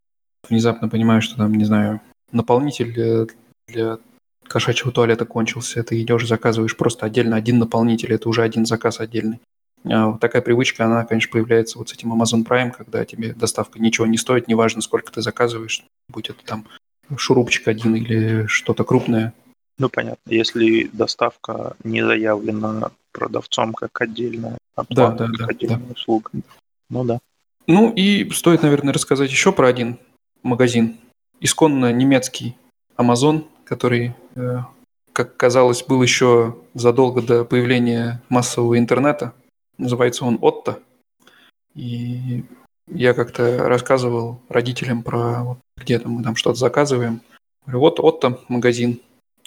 [0.53, 2.01] внезапно понимаешь, что там, не знаю,
[2.31, 3.27] наполнитель
[3.67, 3.99] для,
[4.47, 9.41] кошачьего туалета кончился, ты идешь заказываешь просто отдельно один наполнитель, это уже один заказ отдельный.
[9.85, 13.81] А вот такая привычка, она, конечно, появляется вот с этим Amazon Prime, когда тебе доставка
[13.81, 16.67] ничего не стоит, неважно, сколько ты заказываешь, будь это там
[17.17, 19.33] шурупчик один или что-то крупное.
[19.79, 20.31] Ну, понятно.
[20.31, 25.93] Если доставка не заявлена продавцом как отдельная оплата, да, да, как да, отдельная да.
[25.95, 26.31] услуга.
[26.91, 27.19] Ну да.
[27.67, 29.99] Ну и стоит, наверное, рассказать еще про один
[30.43, 30.99] магазин.
[31.41, 32.57] Исконно немецкий
[32.97, 34.59] Amazon, который, э,
[35.13, 39.33] как казалось, был еще задолго до появления массового интернета.
[39.79, 40.81] Называется он Отто.
[41.75, 42.45] И
[42.89, 47.21] я как-то рассказывал родителям про вот, где там мы там что-то заказываем.
[47.65, 49.01] Говорю, вот Отто магазин.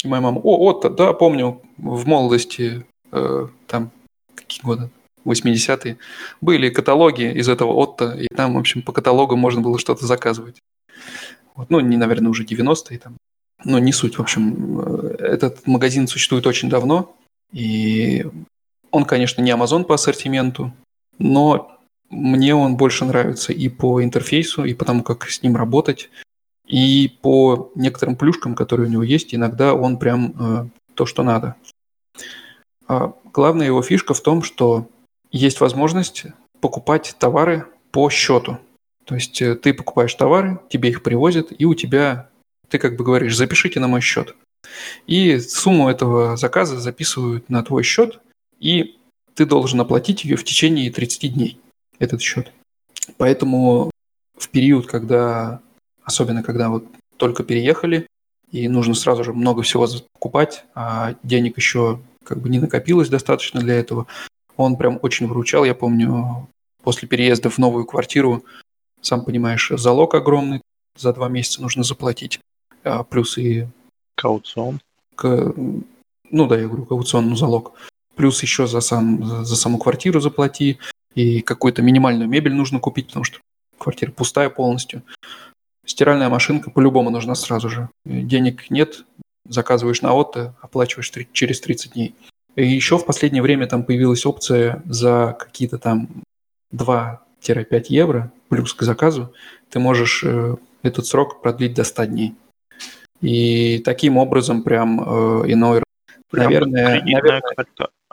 [0.03, 3.91] И моя мама, о, Отто, да, помню, в молодости, э, там,
[4.35, 4.89] какие годы,
[5.25, 5.97] 80-е,
[6.41, 10.61] были каталоги из этого Отто, и там, в общем, по каталогу можно было что-то заказывать.
[11.55, 13.17] Вот, ну, не, наверное, уже 90-е там.
[13.63, 14.17] Но не суть.
[14.17, 17.15] В общем, э, этот магазин существует очень давно,
[17.51, 18.25] и
[18.91, 20.73] он, конечно, не Amazon по ассортименту,
[21.17, 21.79] но
[22.09, 26.09] мне он больше нравится и по интерфейсу, и потому как с ним работать,
[26.67, 31.55] и по некоторым плюшкам, которые у него есть, иногда он прям э, то, что надо.
[32.87, 34.87] А главная его фишка в том, что
[35.31, 36.25] есть возможность
[36.61, 38.57] покупать товары по счету.
[39.05, 42.29] То есть э, ты покупаешь товары, тебе их привозят, и у тебя,
[42.69, 44.35] ты как бы говоришь, запишите на мой счет.
[45.07, 48.19] И сумму этого заказа записывают на твой счет,
[48.59, 48.97] и
[49.35, 51.59] ты должен оплатить ее в течение 30 дней
[51.99, 52.51] этот счет.
[53.17, 53.91] Поэтому
[54.37, 55.61] в период, когда,
[56.03, 56.85] особенно когда вот
[57.17, 58.07] только переехали,
[58.51, 63.59] и нужно сразу же много всего покупать, а денег еще как бы не накопилось достаточно
[63.61, 64.07] для этого,
[64.57, 65.63] он прям очень выручал.
[65.65, 66.47] Я помню,
[66.83, 68.43] после переезда в новую квартиру,
[69.05, 70.61] сам понимаешь, залог огромный,
[70.97, 72.39] за два месяца нужно заплатить,
[72.83, 73.67] а плюс и...
[74.15, 74.79] Кауцион.
[75.15, 75.53] К,
[76.31, 77.73] ну да, я говорю, кауцион, ну залог.
[78.15, 80.79] Плюс еще за, сам, за саму квартиру заплати,
[81.15, 83.39] и какую-то минимальную мебель нужно купить, потому что
[83.77, 85.03] квартира пустая полностью.
[85.85, 87.89] Стиральная машинка по-любому нужна сразу же.
[88.05, 89.05] Денег нет,
[89.47, 92.15] заказываешь на ОТО, оплачиваешь через 30 дней.
[92.55, 96.07] И еще в последнее время там появилась опция за какие-то там
[96.73, 99.33] 2-5 евро плюс к заказу
[99.69, 102.35] ты можешь э, этот срок продлить до 100 дней.
[103.21, 105.83] И таким образом прям э, иной...
[106.29, 107.41] Прям наверное, наверное,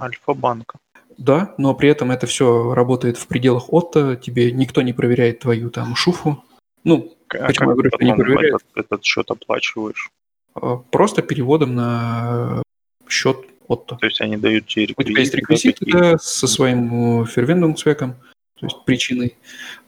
[0.00, 0.78] Альфа-банка.
[1.18, 5.70] Да, но при этом это все работает в пределах отто, тебе никто не проверяет твою
[5.70, 6.42] там шуфу.
[6.84, 8.54] Ну, а почему я говорю, что не проверяет?
[8.54, 10.10] Этот, этот счет оплачиваешь?
[10.54, 12.62] А, просто переводом на
[13.08, 13.96] счет отто.
[13.96, 15.02] То есть они дают тебе реквизиты?
[15.02, 18.16] У тебя есть реквизиты, да, со своим фервендungsвеком,
[18.62, 19.34] то есть причиной,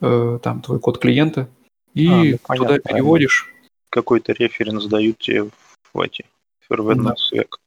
[0.00, 1.48] э, там, твой код клиента,
[1.94, 3.48] и а, ну, понятно, туда переводишь.
[3.88, 5.48] Какой-то референс дают тебе
[5.92, 6.24] в эти
[6.68, 7.60] фервендungsвек.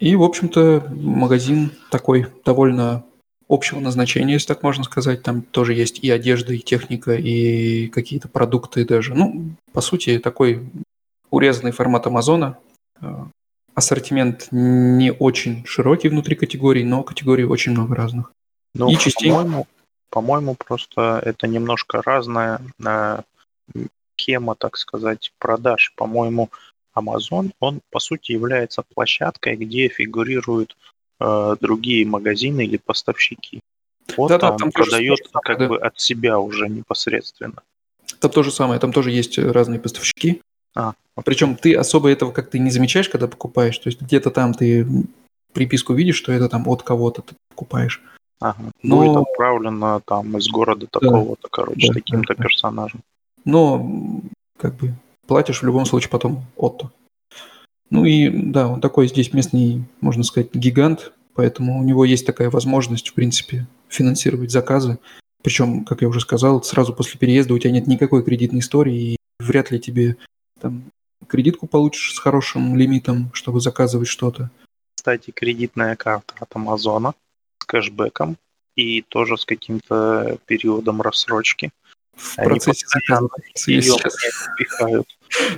[0.00, 3.04] И, в общем-то, магазин такой довольно
[3.48, 5.22] общего назначения, если так можно сказать.
[5.22, 9.14] Там тоже есть и одежда, и техника, и какие-то продукты даже.
[9.14, 10.68] Ну, по сути, такой
[11.30, 12.58] урезанный формат Амазона.
[13.00, 13.26] Э,
[13.76, 18.32] ассортимент не очень широкий внутри категорий, но категорий очень много разных.
[18.74, 19.36] Ну, и частенько...
[19.36, 19.66] по-моему,
[20.10, 23.24] по-моему, просто это немножко разная на
[24.16, 25.92] кема, так сказать, продаж.
[25.96, 26.50] По-моему,
[26.94, 30.76] Amazon, он по сути является площадкой, где фигурируют
[31.20, 33.60] э, другие магазины или поставщики.
[34.16, 35.68] Вот да, там, да, там продает самое, как да.
[35.68, 37.62] бы от себя уже непосредственно.
[38.20, 40.42] Там то же самое, там тоже есть разные поставщики.
[40.74, 40.94] А,
[41.24, 43.78] Причем ты особо этого как-то не замечаешь, когда покупаешь.
[43.78, 44.86] То есть где-то там ты
[45.52, 48.02] приписку видишь, что это там от кого-то ты покупаешь.
[48.40, 48.72] Ага.
[48.82, 48.96] Но...
[48.96, 53.00] Будет отправлено там из города такого-то, да, короче, да, таким-то да, персонажем.
[53.44, 54.20] Но
[54.58, 54.94] как бы
[55.26, 56.90] платишь в любом случае потом отто.
[57.90, 62.50] Ну и да, он такой здесь местный, можно сказать, гигант, поэтому у него есть такая
[62.50, 64.98] возможность, в принципе, финансировать заказы.
[65.42, 69.16] Причем, как я уже сказал, сразу после переезда у тебя нет никакой кредитной истории, и
[69.40, 70.16] вряд ли тебе
[70.60, 70.84] там
[71.26, 74.50] кредитку получишь с хорошим лимитом, чтобы заказывать что-то.
[74.94, 77.14] Кстати, кредитная карта от Амазона
[77.64, 78.36] кэшбэком
[78.74, 81.70] и тоже с каким-то периодом рассрочки.
[82.14, 84.16] В процессе заказа сейчас.
[84.56, 85.06] Пихают.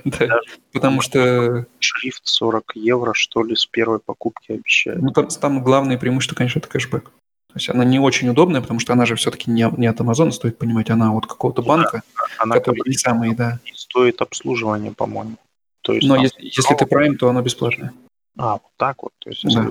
[0.05, 0.39] Да,
[0.73, 1.67] потому что...
[1.81, 5.03] Шрифт 40 евро, что ли, с первой покупки обещают.
[5.03, 7.11] Ну, там, там главное преимущество, конечно, это кэшбэк.
[7.55, 10.33] То есть она не очень удобная, потому что она же все-таки не, не от Amazon,
[10.33, 13.61] стоит понимать, она от какого-то банка, да, она который не самый, да.
[13.65, 15.37] И стоит обслуживание, по-моему.
[15.83, 17.93] То есть Но если, если ты Prime, то оно бесплатное.
[18.37, 19.13] А, вот так вот.
[19.21, 19.71] То есть, да.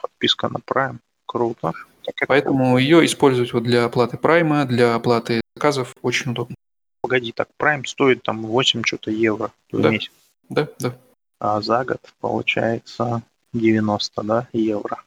[0.00, 1.72] подписка на Prime, круто.
[2.04, 6.54] Так Поэтому ее использовать вот для оплаты Prime, для оплаты заказов очень удобно.
[7.00, 9.90] Погоди, так Prime стоит там 8 что-то евро в да.
[9.90, 10.12] месяц.
[10.48, 10.96] Да, да.
[11.38, 13.22] А за год получается
[13.52, 15.02] 90, да, евро.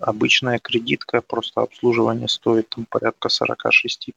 [0.00, 4.12] Обычная кредитка, просто обслуживание стоит там порядка 46-5,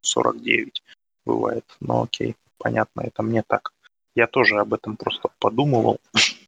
[0.00, 0.82] 49
[1.24, 1.64] бывает.
[1.80, 3.72] Но окей, понятно, это мне так.
[4.14, 6.00] Я тоже об этом просто подумывал.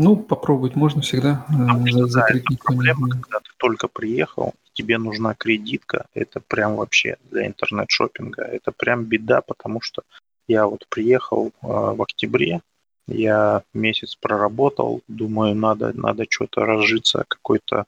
[0.00, 1.44] Ну, попробовать можно всегда.
[1.48, 7.16] Потому что, да, это проблема, когда ты только приехал, тебе нужна кредитка, это прям вообще
[7.32, 10.02] для интернет-шопинга, это прям беда, потому что
[10.46, 12.60] я вот приехал э, в октябре,
[13.08, 17.86] я месяц проработал, думаю, надо, надо что-то разжиться какой-то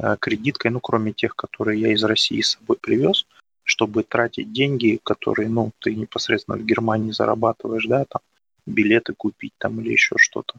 [0.00, 3.24] э, кредиткой, ну, кроме тех, которые я из России с собой привез,
[3.62, 8.20] чтобы тратить деньги, которые, ну, ты непосредственно в Германии зарабатываешь, да, там,
[8.66, 10.54] билеты купить там или еще что-то.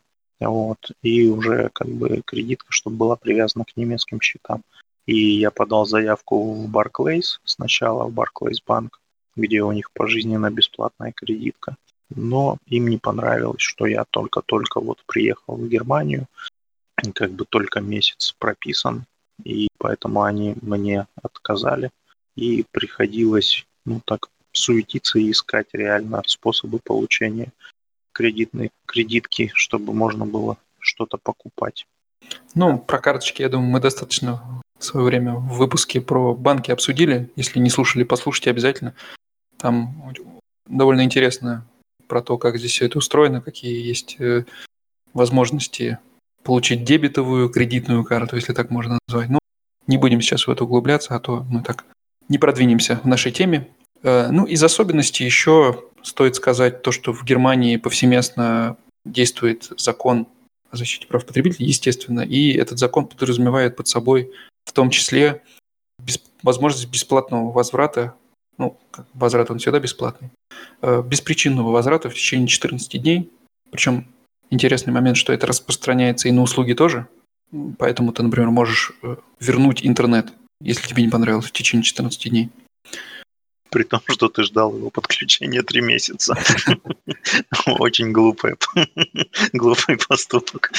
[0.47, 0.91] Вот.
[1.01, 4.63] И уже как бы кредитка, чтобы была привязана к немецким счетам.
[5.05, 8.99] И я подал заявку в Barclays сначала, в Barclays банк,
[9.35, 11.75] где у них пожизненно бесплатная кредитка
[12.15, 16.27] но им не понравилось, что я только-только вот приехал в Германию,
[17.15, 19.05] как бы только месяц прописан,
[19.43, 21.91] и поэтому они мне отказали,
[22.35, 27.51] и приходилось, ну так, суетиться и искать реально способы получения
[28.13, 31.85] кредитной кредитки, чтобы можно было что-то покупать.
[32.55, 37.29] Ну, про карточки, я думаю, мы достаточно в свое время в выпуске про банки обсудили.
[37.35, 38.93] Если не слушали, послушайте обязательно.
[39.57, 40.13] Там
[40.67, 41.65] довольно интересно
[42.07, 44.45] про то, как здесь все это устроено, какие есть э,
[45.13, 45.99] возможности
[46.43, 49.29] получить дебетовую кредитную карту, если так можно назвать.
[49.29, 49.39] Ну,
[49.87, 51.85] не будем сейчас в это углубляться, а то мы так
[52.27, 53.69] не продвинемся в нашей теме.
[54.03, 60.27] Э, ну, из особенностей еще стоит сказать то, что в Германии повсеместно действует закон
[60.69, 64.31] о защите прав потребителей, естественно, и этот закон подразумевает под собой
[64.65, 65.43] в том числе
[65.99, 68.15] без, возможность бесплатного возврата
[68.57, 68.79] ну,
[69.13, 70.29] возврат он всегда бесплатный,
[70.81, 73.31] э, беспричинного возврата в течение 14 дней.
[73.71, 74.07] Причем
[74.49, 77.07] интересный момент, что это распространяется и на услуги тоже.
[77.77, 82.49] Поэтому ты, например, можешь э, вернуть интернет, если тебе не понравилось в течение 14 дней.
[83.73, 86.35] При том, что ты ждал его подключения три месяца.
[87.65, 88.55] Очень глупый,
[89.51, 90.71] глупый поступок.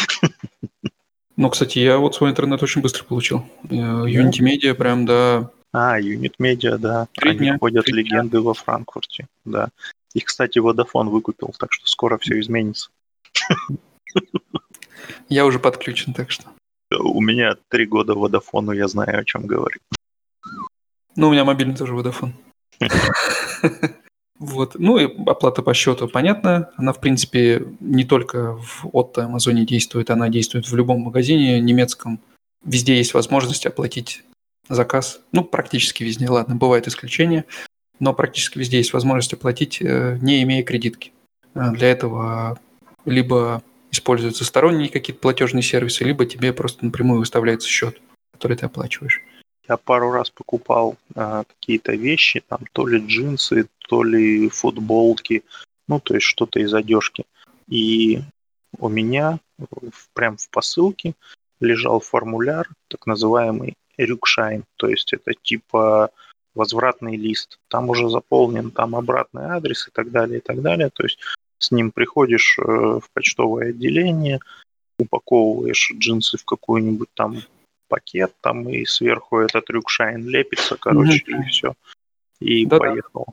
[1.37, 3.45] Ну, кстати, я вот свой интернет очень быстро получил.
[3.65, 7.09] Э, Unity Media прям до а, Unit Media, да.
[7.15, 7.59] Три Они дня.
[7.59, 8.41] ходят Три легенды дня.
[8.43, 9.71] во Франкфурте, да.
[10.13, 12.91] Их, кстати, Vodafone выкупил, так что скоро все изменится.
[15.29, 16.45] Я уже подключен, так что.
[16.97, 19.81] У меня три года Vodafone, я знаю, о чем говорю.
[21.17, 22.31] Ну, у меня мобильный тоже Vodafone.
[24.39, 24.75] Вот.
[24.79, 26.71] Ну и оплата по счету, понятно.
[26.77, 32.21] Она, в принципе, не только в от Амазоне действует, она действует в любом магазине немецком.
[32.65, 34.25] Везде есть возможность оплатить
[34.69, 35.21] заказ.
[35.33, 37.45] Ну, практически везде, ладно, бывают исключения,
[38.01, 41.13] но практически везде есть возможность оплатить, э, не имея кредитки.
[41.55, 42.59] Э, для этого
[43.05, 48.01] либо используются сторонние какие-то платежные сервисы, либо тебе просто напрямую выставляется счет,
[48.33, 49.23] который ты оплачиваешь.
[49.69, 55.43] Я пару раз покупал э, какие-то вещи, там то ли джинсы, то ли футболки,
[55.89, 57.25] ну то есть что-то из одежки.
[57.69, 58.21] И
[58.79, 61.15] у меня в, прям в посылке
[61.61, 66.11] лежал формуляр, так называемый рюкшайн, то есть это типа
[66.55, 67.59] возвратный лист.
[67.69, 70.91] Там уже заполнен там обратный адрес и так далее, и так далее.
[70.91, 71.19] То есть
[71.59, 74.41] с ним приходишь э, в почтовое отделение,
[74.99, 77.39] упаковываешь джинсы в какой-нибудь там
[77.95, 81.41] пакет, там и сверху этот рюкшайн лепится, короче, mm-hmm.
[81.41, 81.75] и все.
[82.41, 83.27] И да, поехал.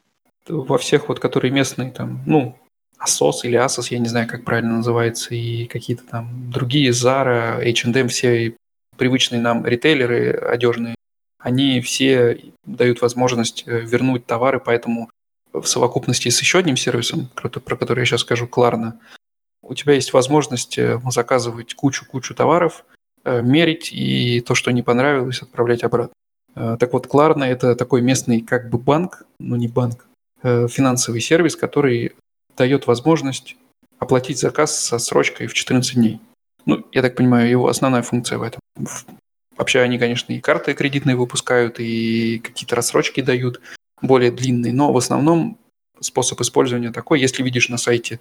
[0.48, 2.56] Во всех вот, которые местные, там, ну,
[3.04, 8.08] Asos или Asos, я не знаю, как правильно называется, и какие-то там другие, Zara, H&M,
[8.08, 8.56] все
[8.98, 10.96] привычные нам ритейлеры одежные,
[11.40, 15.10] они все дают возможность э, вернуть товары, поэтому
[15.52, 19.00] в совокупности с еще одним сервисом, про который я сейчас скажу, Кларна,
[19.64, 22.86] у тебя есть возможность э, заказывать кучу-кучу товаров,
[23.26, 26.14] мерить и то, что не понравилось, отправлять обратно.
[26.56, 30.06] Так вот, Кларна– это такой местный как бы банк, ну не банк,
[30.42, 32.14] финансовый сервис, который
[32.58, 33.56] дает возможность
[34.00, 36.20] оплатить заказ со срочкой в 14 дней.
[36.66, 38.60] Ну, я так понимаю, его основная функция в этом.
[39.58, 43.62] Вообще они, конечно, и карты кредитные выпускают, и какие-то рассрочки дают
[44.02, 45.60] более длинные, но в основном
[46.00, 48.20] способ использования такой, если видишь на сайте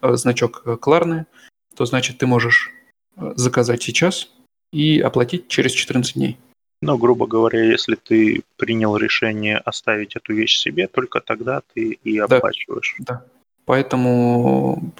[0.00, 1.26] э, значок Кларны,
[1.74, 2.70] то значит ты можешь
[3.16, 4.30] э, заказать сейчас
[4.72, 6.38] и оплатить через 14 дней.
[6.82, 12.18] Ну, грубо говоря, если ты принял решение оставить эту вещь себе, только тогда ты и
[12.18, 12.96] оплачиваешь.
[12.98, 13.14] Да.
[13.14, 13.24] да.
[13.64, 14.92] Поэтому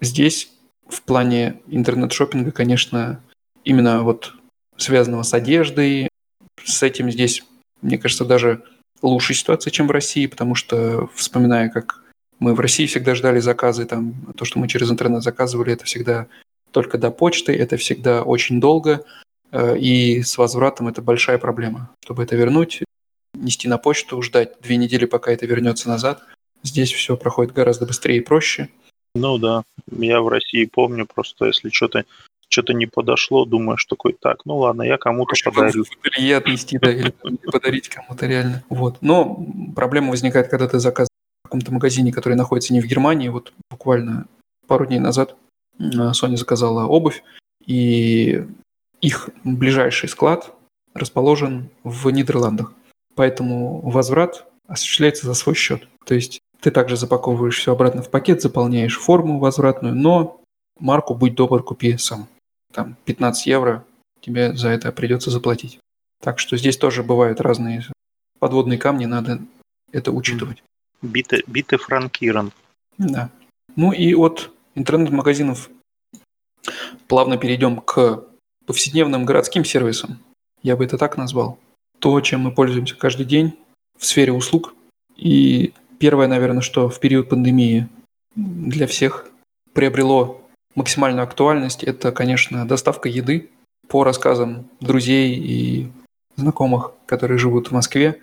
[0.00, 0.50] здесь
[0.88, 3.22] в плане интернет-шоппинга, конечно,
[3.64, 4.34] именно вот
[4.76, 6.08] связанного с одеждой,
[6.64, 7.44] с этим здесь,
[7.80, 8.64] мне кажется, даже
[9.02, 12.02] лучшая ситуация, чем в России, потому что, вспоминая, как
[12.38, 16.26] мы в России всегда ждали заказы, там, то, что мы через интернет заказывали, это всегда
[16.72, 19.04] только до почты, это всегда очень долго,
[19.52, 21.90] Э, и с возвратом это большая проблема.
[22.04, 22.82] Чтобы это вернуть,
[23.34, 26.22] нести на почту, ждать две недели, пока это вернется назад.
[26.62, 28.68] Здесь все проходит гораздо быстрее и проще.
[29.14, 32.04] Ну да, я в России помню, просто если что-то
[32.52, 35.84] что-то не подошло, думаешь такой, так, ну ладно, я кому-то подарю.
[36.18, 37.14] Или отнести, да, или
[37.44, 38.64] подарить кому-то реально.
[38.68, 38.98] Вот.
[39.02, 39.46] Но
[39.76, 41.08] проблема возникает, когда ты заказываешь
[41.44, 43.28] в каком-то магазине, который находится не в Германии.
[43.28, 44.26] Вот буквально
[44.66, 45.36] пару дней назад
[46.12, 47.22] Соня заказала обувь,
[47.64, 48.46] и
[49.00, 50.52] их ближайший склад
[50.94, 52.72] расположен в Нидерландах.
[53.14, 55.88] Поэтому возврат осуществляется за свой счет.
[56.04, 60.40] То есть ты также запаковываешь все обратно в пакет, заполняешь форму возвратную, но
[60.78, 62.28] марку, будь добр, купи сам.
[62.72, 63.84] Там 15 евро
[64.20, 65.78] тебе за это придется заплатить.
[66.22, 67.84] Так что здесь тоже бывают разные
[68.38, 69.40] подводные камни, надо
[69.92, 70.62] это учитывать.
[71.02, 72.52] Биты, биты франкиром.
[72.98, 73.30] Да.
[73.76, 75.70] Ну и от интернет-магазинов
[77.08, 78.24] плавно перейдем к
[78.66, 80.18] повседневным городским сервисом,
[80.62, 81.58] я бы это так назвал.
[81.98, 83.58] То, чем мы пользуемся каждый день
[83.98, 84.74] в сфере услуг.
[85.16, 87.88] И первое, наверное, что в период пандемии
[88.34, 89.26] для всех
[89.72, 90.40] приобрело
[90.74, 93.50] максимальную актуальность, это, конечно, доставка еды.
[93.88, 95.92] По рассказам друзей и
[96.36, 98.20] знакомых, которые живут в Москве,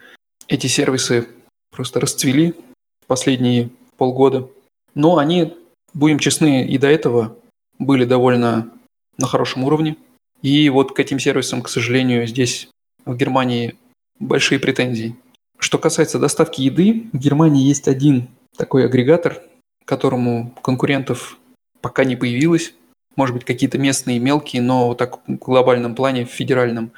[0.48, 1.28] эти сервисы
[1.72, 2.54] просто расцвели
[3.02, 4.48] в последние полгода.
[4.95, 5.54] Но они,
[5.93, 7.35] будем честны, и до этого
[7.79, 8.71] были довольно
[9.17, 9.97] на хорошем уровне.
[10.41, 12.69] И вот к этим сервисам, к сожалению, здесь
[13.05, 13.75] в Германии
[14.19, 15.15] большие претензии.
[15.57, 19.41] Что касается доставки еды, в Германии есть один такой агрегатор,
[19.85, 21.38] которому конкурентов
[21.81, 22.73] пока не появилось.
[23.15, 26.91] Может быть, какие-то местные мелкие, но вот так в глобальном плане, в федеральном,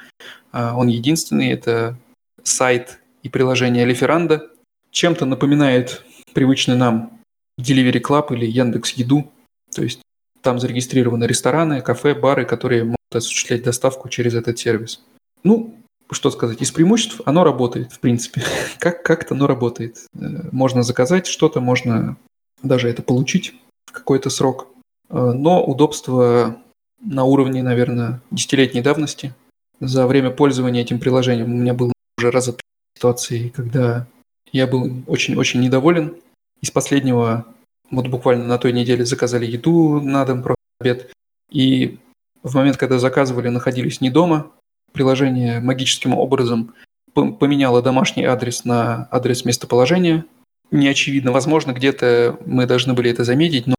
[0.52, 1.50] а, он единственный.
[1.50, 1.96] Это
[2.42, 4.50] сайт и приложение Лиферанда.
[4.90, 7.19] Чем-то напоминает привычный нам
[7.60, 9.30] Delivery Club или Яндекс Еду.
[9.74, 10.00] То есть
[10.42, 15.02] там зарегистрированы рестораны, кафе, бары, которые могут осуществлять доставку через этот сервис.
[15.42, 15.74] Ну,
[16.10, 18.42] что сказать, из преимуществ оно работает, в принципе.
[18.78, 19.98] как, как-то оно работает.
[20.14, 22.16] Э, можно заказать что-то, можно
[22.62, 23.54] даже это получить
[23.86, 24.68] в какой-то срок.
[25.08, 26.58] Э, но удобство
[27.00, 29.34] на уровне, наверное, десятилетней давности.
[29.80, 32.62] За время пользования этим приложением у меня было уже раза три
[32.94, 34.06] ситуации, когда
[34.52, 36.16] я был очень-очень недоволен.
[36.60, 37.46] Из последнего
[37.90, 41.12] вот буквально на той неделе заказали еду на дом, просто обед.
[41.50, 41.98] И
[42.42, 44.50] в момент, когда заказывали, находились не дома.
[44.92, 46.74] Приложение магическим образом
[47.14, 50.24] поменяло домашний адрес на адрес местоположения.
[50.70, 51.32] Не очевидно.
[51.32, 53.74] Возможно, где-то мы должны были это заметить, но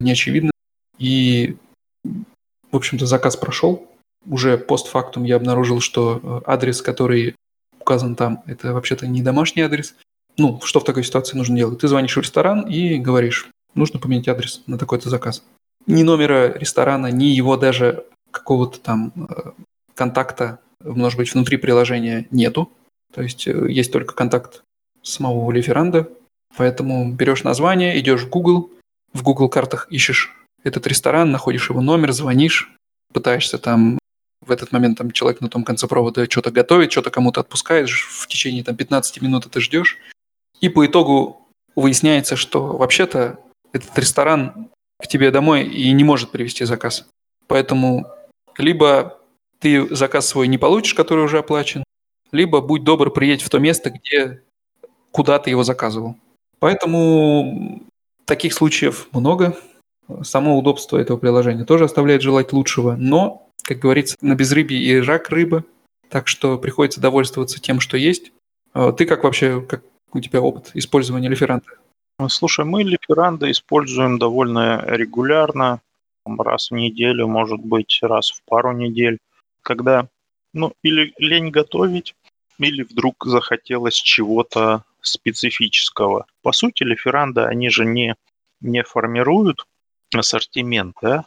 [0.00, 0.50] не очевидно.
[0.98, 1.56] И,
[2.04, 3.88] в общем-то, заказ прошел.
[4.24, 7.34] Уже постфактум я обнаружил, что э, адрес, который
[7.80, 9.94] указан там, это вообще-то не домашний адрес.
[10.38, 11.78] Ну, что в такой ситуации нужно делать?
[11.80, 15.42] Ты звонишь в ресторан и говоришь, нужно поменять адрес на такой-то заказ.
[15.86, 19.50] Ни номера ресторана, ни его даже какого-то там э,
[19.94, 22.70] контакта, может быть, внутри приложения нету.
[23.14, 24.62] То есть э, есть только контакт
[25.02, 26.08] самого Лиферанда.
[26.56, 28.70] Поэтому берешь название, идешь в Google,
[29.12, 30.34] в Google картах ищешь
[30.64, 32.70] этот ресторан, находишь его номер, звонишь,
[33.12, 33.98] пытаешься там
[34.44, 38.26] в этот момент там человек на том конце провода что-то готовит, что-то кому-то отпускаешь, в
[38.26, 39.98] течение там 15 минут ты ждешь.
[40.60, 43.38] И по итогу выясняется, что вообще-то
[43.72, 47.06] этот ресторан к тебе домой и не может привести заказ.
[47.46, 48.06] Поэтому
[48.56, 49.18] либо
[49.58, 51.84] ты заказ свой не получишь, который уже оплачен,
[52.32, 54.42] либо будь добр, приедь в то место, где
[55.10, 56.16] куда ты его заказывал.
[56.58, 57.82] Поэтому
[58.24, 59.56] таких случаев много.
[60.22, 65.30] Само удобство этого приложения тоже оставляет желать лучшего, но, как говорится, на безрыбье и рак
[65.30, 65.64] рыба,
[66.08, 68.30] так что приходится довольствоваться тем, что есть.
[68.72, 69.82] А ты как вообще, как
[70.16, 71.70] у тебя опыт использования реферанта?
[72.28, 75.80] Слушай, мы лиферанда используем довольно регулярно,
[76.38, 79.18] раз в неделю, может быть, раз в пару недель,
[79.62, 80.08] когда,
[80.54, 82.14] ну, или лень готовить,
[82.58, 86.26] или вдруг захотелось чего-то специфического.
[86.42, 88.16] По сути, лиферанда, они же не,
[88.60, 89.66] не формируют
[90.14, 91.24] ассортимент, да,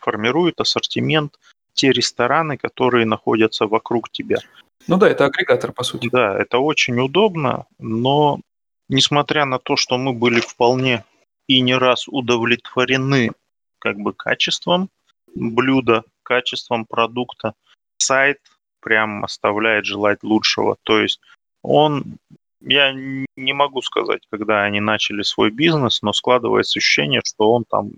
[0.00, 1.38] формируют ассортимент
[1.74, 4.38] те рестораны, которые находятся вокруг тебя.
[4.86, 6.08] Ну да, это агрегатор, по сути.
[6.10, 8.40] Да, это очень удобно, но
[8.88, 11.04] несмотря на то, что мы были вполне
[11.46, 13.32] и не раз удовлетворены
[13.78, 14.88] как бы качеством
[15.34, 17.54] блюда, качеством продукта,
[17.96, 18.38] сайт
[18.80, 20.76] прям оставляет желать лучшего.
[20.82, 21.20] То есть
[21.62, 22.18] он,
[22.60, 27.92] я не могу сказать, когда они начали свой бизнес, но складывается ощущение, что он там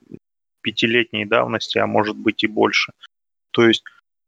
[0.61, 2.93] пятилетней давности, а может быть и больше.
[3.51, 3.85] То есть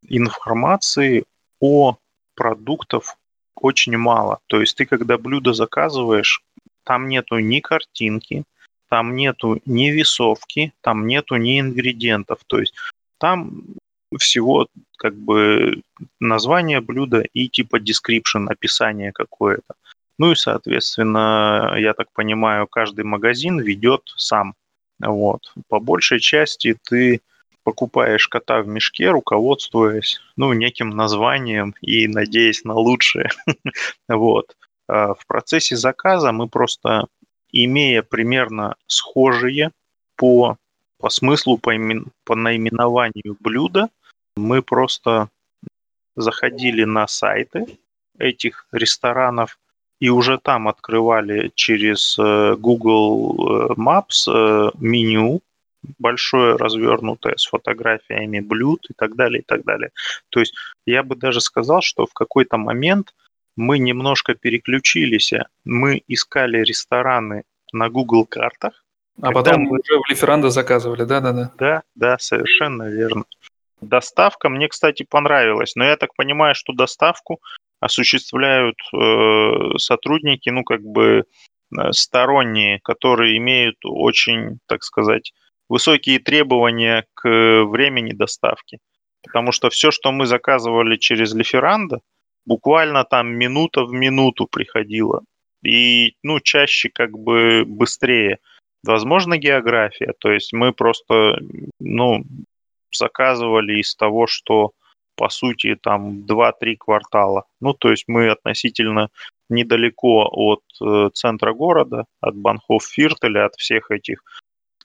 [0.07, 1.25] информации
[1.59, 1.97] о
[2.39, 3.17] продуктов
[3.55, 4.39] очень мало.
[4.47, 6.41] То есть ты, когда блюдо заказываешь,
[6.85, 8.45] там нету ни картинки,
[8.87, 12.39] там нету ни весовки, там нету ни ингредиентов.
[12.47, 12.73] То есть
[13.17, 13.61] там
[14.17, 14.67] всего
[14.97, 15.81] как бы
[16.21, 19.73] название блюда и типа description, описание какое-то.
[20.17, 24.53] Ну и, соответственно, я так понимаю, каждый магазин ведет сам.
[24.99, 25.53] Вот.
[25.67, 27.19] По большей части ты
[27.69, 33.29] покупаешь кота в мешке, руководствуясь ну, неким названием и надеясь на лучшее.
[34.09, 34.55] вот.
[34.87, 37.05] А в процессе заказа мы просто,
[37.51, 39.69] имея примерно схожие
[40.15, 40.57] по,
[40.97, 43.89] по смыслу, по, имен, по наименованию блюда,
[44.35, 45.29] мы просто
[46.15, 47.77] заходили на сайты
[48.17, 49.59] этих ресторанов
[49.99, 55.41] и уже там открывали через э, Google э, Maps э, меню
[55.97, 59.91] большое развернутое с фотографиями блюд и так далее, и так далее.
[60.29, 60.53] То есть
[60.85, 63.13] я бы даже сказал, что в какой-то момент
[63.55, 65.33] мы немножко переключились.
[65.65, 68.85] Мы искали рестораны на Google картах.
[69.21, 71.51] А потом мы уже в Лиферандо заказывали, да-да-да?
[71.57, 73.25] Да, да, совершенно верно.
[73.81, 77.41] Доставка мне, кстати, понравилась, но я так понимаю, что доставку
[77.79, 85.33] осуществляют э, сотрудники, ну, как бы э, сторонние, которые имеют очень, так сказать,
[85.69, 87.29] высокие требования к
[87.65, 88.79] времени доставки.
[89.23, 91.99] Потому что все, что мы заказывали через Лиферандо,
[92.45, 95.21] буквально там минута в минуту приходило.
[95.63, 98.39] И, ну, чаще как бы быстрее.
[98.83, 100.13] Возможно, география.
[100.19, 101.39] То есть мы просто,
[101.79, 102.23] ну,
[102.91, 104.71] заказывали из того, что,
[105.15, 107.43] по сути, там 2-3 квартала.
[107.59, 109.09] Ну, то есть мы относительно
[109.49, 114.23] недалеко от э, центра города, от Банхоф Фиртеля, от всех этих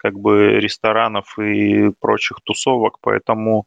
[0.05, 3.67] как бы ресторанов и прочих тусовок, поэтому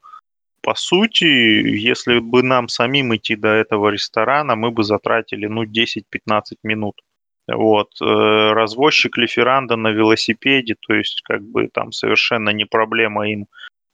[0.62, 6.58] по сути, если бы нам самим идти до этого ресторана, мы бы затратили, ну, 10-15
[6.62, 7.02] минут.
[7.48, 7.90] Вот.
[8.02, 13.48] Э, развозчик Лиферанда на велосипеде, то есть, как бы там совершенно не проблема им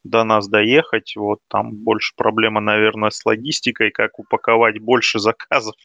[0.04, 1.14] до нас доехать.
[1.16, 5.76] Вот там больше проблема, наверное, с логистикой, как упаковать больше заказов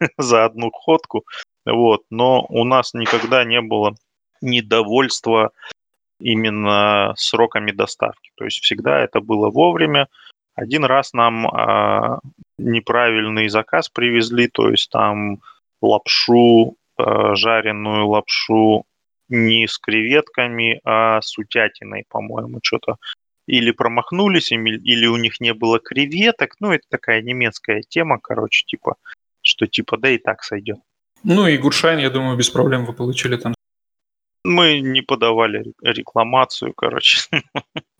[0.18, 1.24] за одну ходку.
[1.64, 2.02] Вот.
[2.10, 3.94] Но у нас никогда не было
[4.40, 5.50] недовольства
[6.20, 8.30] именно сроками доставки.
[8.36, 10.08] То есть всегда это было вовремя.
[10.54, 12.18] Один раз нам э,
[12.58, 15.38] неправильный заказ привезли, то есть там
[15.80, 18.84] лапшу, э, жареную лапшу
[19.28, 22.96] не с креветками, а с утятиной, по-моему, что-то.
[23.46, 26.56] Или промахнулись, или у них не было креветок.
[26.60, 28.96] Ну, это такая немецкая тема, короче, типа,
[29.42, 30.78] что типа, да и так сойдет.
[31.24, 33.54] Ну и Гуршайн, я думаю, без проблем вы получили там
[34.48, 37.20] мы не подавали рекламацию, короче.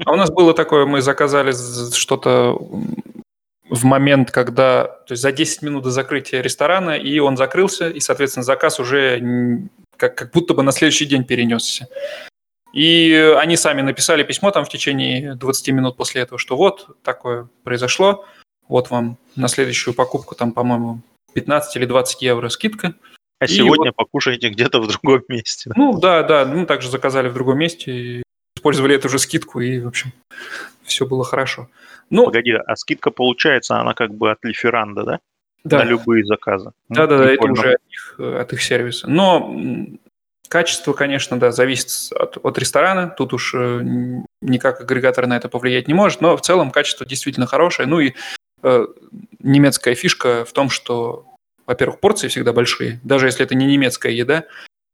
[0.04, 1.52] А у нас было такое, мы заказали
[1.92, 2.58] что-то
[3.70, 8.00] в момент, когда, то есть за 10 минут до закрытия ресторана, и он закрылся, и,
[8.00, 11.88] соответственно, заказ уже как, как будто бы на следующий день перенесся.
[12.72, 17.48] И они сами написали письмо там в течение 20 минут после этого, что вот такое
[17.64, 18.24] произошло,
[18.68, 21.00] вот вам на следующую покупку там, по-моему,
[21.34, 22.94] 15 или 20 евро скидка.
[23.40, 23.96] А и сегодня вот...
[23.96, 25.70] покушаете где-то в другом месте.
[25.76, 28.22] Ну да, да, мы также заказали в другом месте,
[28.56, 30.12] использовали эту же скидку, и, в общем,
[30.82, 31.68] все было хорошо.
[32.10, 35.20] Ну, Погоди, а скидка получается, она как бы от Лиферанда, да?
[35.64, 35.78] Да.
[35.78, 36.72] На любые заказы.
[36.88, 39.08] Да, да, да, это уже от их, от их сервиса.
[39.08, 39.54] Но
[40.48, 43.08] качество, конечно, да, зависит от, от ресторана.
[43.08, 43.80] Тут уж э,
[44.40, 47.88] никак агрегатор на это повлиять не может, но в целом качество действительно хорошее.
[47.88, 48.14] Ну и
[48.62, 48.86] э,
[49.40, 51.26] немецкая фишка в том, что
[51.68, 54.46] во-первых, порции всегда большие, даже если это не немецкая еда,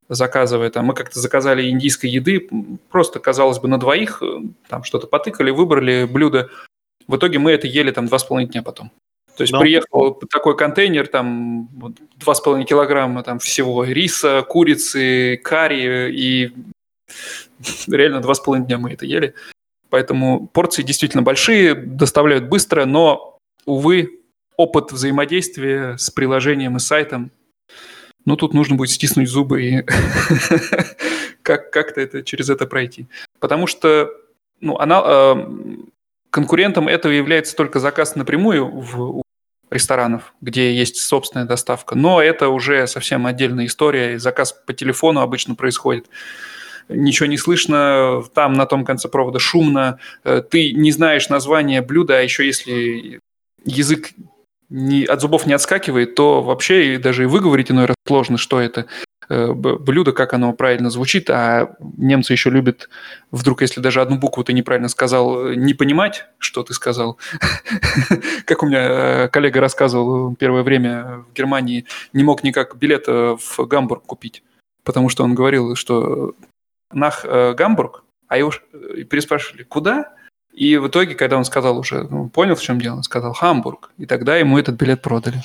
[0.08, 2.48] заказывая там, мы как-то заказали индийской еды,
[2.90, 6.50] просто, казалось бы, на двоих, э, там что-то потыкали, выбрали блюдо.
[7.06, 8.90] В итоге мы это ели там два с половиной дня потом.
[9.36, 9.60] То есть да.
[9.60, 11.68] приехал такой контейнер, там
[12.16, 16.52] два с половиной килограмма там всего риса, курицы, карри, и
[17.86, 19.34] реально два с половиной дня мы это ели.
[19.90, 24.23] Поэтому порции действительно большие, доставляют быстро, но, увы,
[24.56, 27.30] опыт взаимодействия с приложением и сайтом,
[28.24, 29.82] ну, тут нужно будет стиснуть зубы и
[31.42, 33.06] как- как-то это, через это пройти.
[33.38, 34.10] Потому что,
[34.60, 35.46] ну, она, э,
[36.30, 39.22] конкурентом этого является только заказ напрямую в
[39.70, 41.94] ресторанов, где есть собственная доставка.
[41.96, 44.18] Но это уже совсем отдельная история.
[44.18, 46.06] Заказ по телефону обычно происходит.
[46.88, 49.98] Ничего не слышно, там на том конце провода шумно.
[50.22, 53.20] Э, ты не знаешь название блюда, а еще если
[53.64, 54.10] язык
[54.70, 58.86] не, от зубов не отскакивает, то вообще даже и выговорить иной раз сложно, что это.
[59.28, 62.88] Э, блюдо, как оно правильно звучит, а немцы еще любят,
[63.30, 67.18] вдруг, если даже одну букву ты неправильно сказал, не понимать, что ты сказал.
[68.46, 73.66] Как у меня э, коллега рассказывал первое время в Германии, не мог никак билет в
[73.66, 74.42] Гамбург купить,
[74.82, 76.34] потому что он говорил, что
[76.92, 78.52] нах э, Гамбург, а его
[79.10, 80.12] переспрашивали, куда?
[80.54, 83.90] И в итоге, когда он сказал уже, ну, понял, в чем дело, он сказал Хамбург,
[83.98, 85.42] и тогда ему этот билет продали.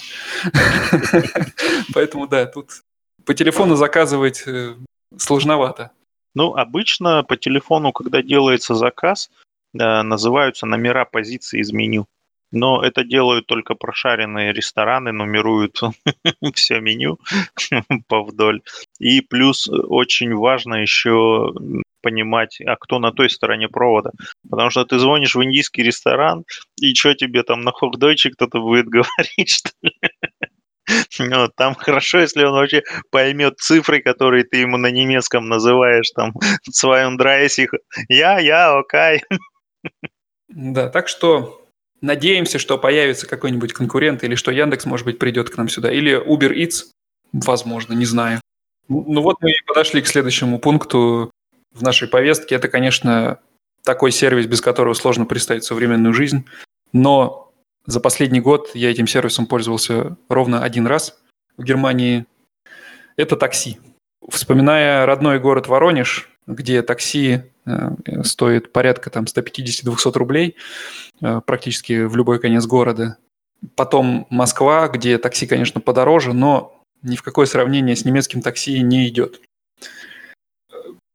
[1.93, 2.83] Поэтому, да, тут
[3.25, 4.75] по телефону заказывать э,
[5.17, 5.91] сложновато.
[6.35, 9.31] Ну, обычно по телефону, когда делается заказ,
[9.73, 12.05] э, называются номера позиции из меню.
[12.51, 15.81] Но это делают только прошаренные рестораны, нумеруют
[16.53, 17.17] все меню
[18.07, 18.61] повдоль.
[18.99, 21.51] И плюс очень важно еще
[22.01, 24.11] понимать, а кто на той стороне провода.
[24.49, 26.43] Потому что ты звонишь в индийский ресторан,
[26.79, 29.91] и что тебе там на хохдойче кто-то будет говорить, что ли?
[31.19, 32.81] Ну, там хорошо, если он вообще
[33.11, 36.33] поймет цифры, которые ты ему на немецком называешь, там,
[36.63, 37.77] 32,
[38.09, 39.21] я, я, окей.
[40.47, 41.63] Да, так что
[42.01, 46.19] надеемся, что появится какой-нибудь конкурент, или что Яндекс, может быть, придет к нам сюда, или
[46.19, 46.85] Uber Eats,
[47.31, 48.41] возможно, не знаю.
[48.87, 51.31] Ну вот мы и подошли к следующему пункту
[51.71, 52.55] в нашей повестке.
[52.55, 53.39] Это, конечно,
[53.83, 56.45] такой сервис, без которого сложно представить современную жизнь,
[56.93, 57.51] но
[57.85, 61.19] за последний год я этим сервисом пользовался ровно один раз
[61.57, 62.25] в Германии.
[63.15, 63.79] Это такси.
[64.29, 70.55] Вспоминая родной город Воронеж, где такси э, стоит порядка там 150-200 рублей
[71.21, 73.17] э, практически в любой конец города.
[73.75, 79.07] Потом Москва, где такси, конечно, подороже, но ни в какое сравнение с немецким такси не
[79.07, 79.41] идет.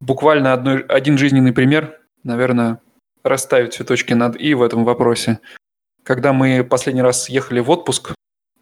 [0.01, 2.79] Буквально одной, один жизненный пример, наверное,
[3.23, 5.39] расставит цветочки над «и» в этом вопросе
[6.05, 8.13] когда мы последний раз ехали в отпуск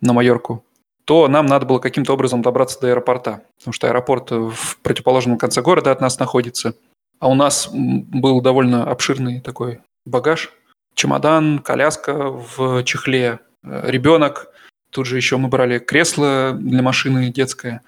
[0.02, 0.66] на Майорку,
[1.06, 5.62] то нам надо было каким-то образом добраться до аэропорта, потому что аэропорт в противоположном конце
[5.62, 6.74] города от нас находится.
[7.20, 10.52] А у нас был довольно обширный такой багаж.
[10.96, 14.48] Чемодан, коляска в чехле, э, ребенок.
[14.90, 17.82] Тут же еще мы брали кресло для машины детское.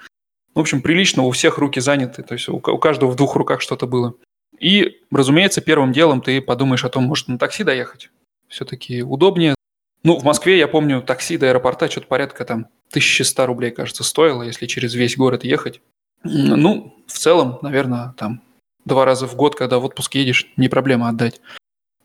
[0.56, 3.86] В общем, прилично, у всех руки заняты, то есть у каждого в двух руках что-то
[3.86, 4.16] было.
[4.58, 8.10] И, разумеется, первым делом ты подумаешь о том, может на такси доехать
[8.48, 9.56] все-таки удобнее.
[10.04, 14.44] Ну, в Москве, я помню, такси до аэропорта что-то порядка там 1100 рублей, кажется, стоило,
[14.44, 15.82] если через весь город ехать.
[16.24, 18.42] Ну, в целом, наверное, там
[18.86, 21.42] два раза в год, когда в отпуск едешь, не проблема отдать.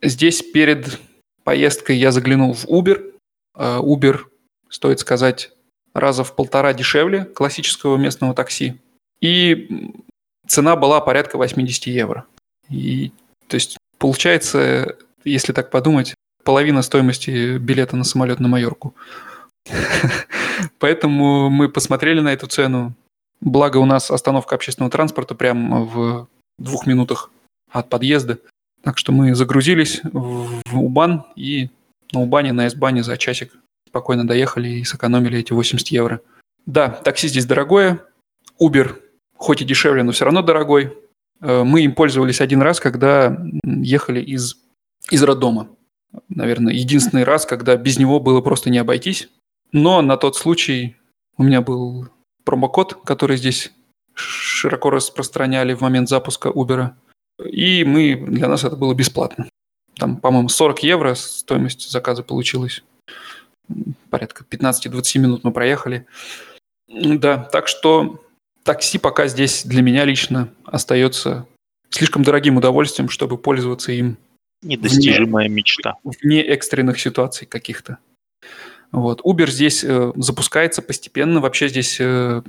[0.03, 0.98] Здесь перед
[1.44, 3.12] поездкой я заглянул в Uber.
[3.55, 4.20] А, Uber,
[4.68, 5.53] стоит сказать,
[5.95, 8.80] раза в полтора дешевле классического местного такси.
[9.20, 9.93] И
[10.47, 12.26] цена была порядка 80 евро.
[12.68, 13.12] И,
[13.49, 16.14] то есть, получается, если так подумать,
[16.45, 18.95] половина стоимости билета на самолет на Майорку.
[20.78, 22.95] Поэтому мы посмотрели на эту цену.
[23.41, 26.28] Благо у нас остановка общественного транспорта прямо в
[26.59, 27.30] двух минутах
[27.70, 28.38] от подъезда.
[28.82, 31.70] Так что мы загрузились в Убан и
[32.12, 33.53] на Убане, на S-бане за часик
[33.88, 36.20] спокойно доехали и сэкономили эти 80 евро.
[36.66, 38.04] Да, такси здесь дорогое.
[38.60, 38.96] Uber
[39.36, 40.96] хоть и дешевле, но все равно дорогой.
[41.40, 44.56] Э, мы им пользовались один раз, когда ехали из,
[45.10, 45.68] из роддома
[46.28, 49.28] наверное, единственный раз, когда без него было просто не обойтись.
[49.72, 50.96] Но на тот случай
[51.36, 52.08] у меня был
[52.44, 53.72] промокод, который здесь
[54.14, 56.90] широко распространяли в момент запуска Uber.
[57.44, 59.48] И мы, для нас это было бесплатно.
[59.96, 62.82] Там, по-моему, 40 евро стоимость заказа получилась.
[64.10, 66.06] Порядка 15-20 минут мы проехали.
[66.88, 68.24] Да, так что
[68.64, 71.46] такси пока здесь для меня лично остается
[71.90, 74.16] слишком дорогим удовольствием, чтобы пользоваться им
[74.62, 75.94] Недостижимая вне, мечта.
[76.04, 77.98] Вне экстренных ситуаций каких-то.
[78.92, 79.20] Вот.
[79.22, 81.40] Uber здесь э, запускается постепенно.
[81.40, 82.42] Вообще здесь э,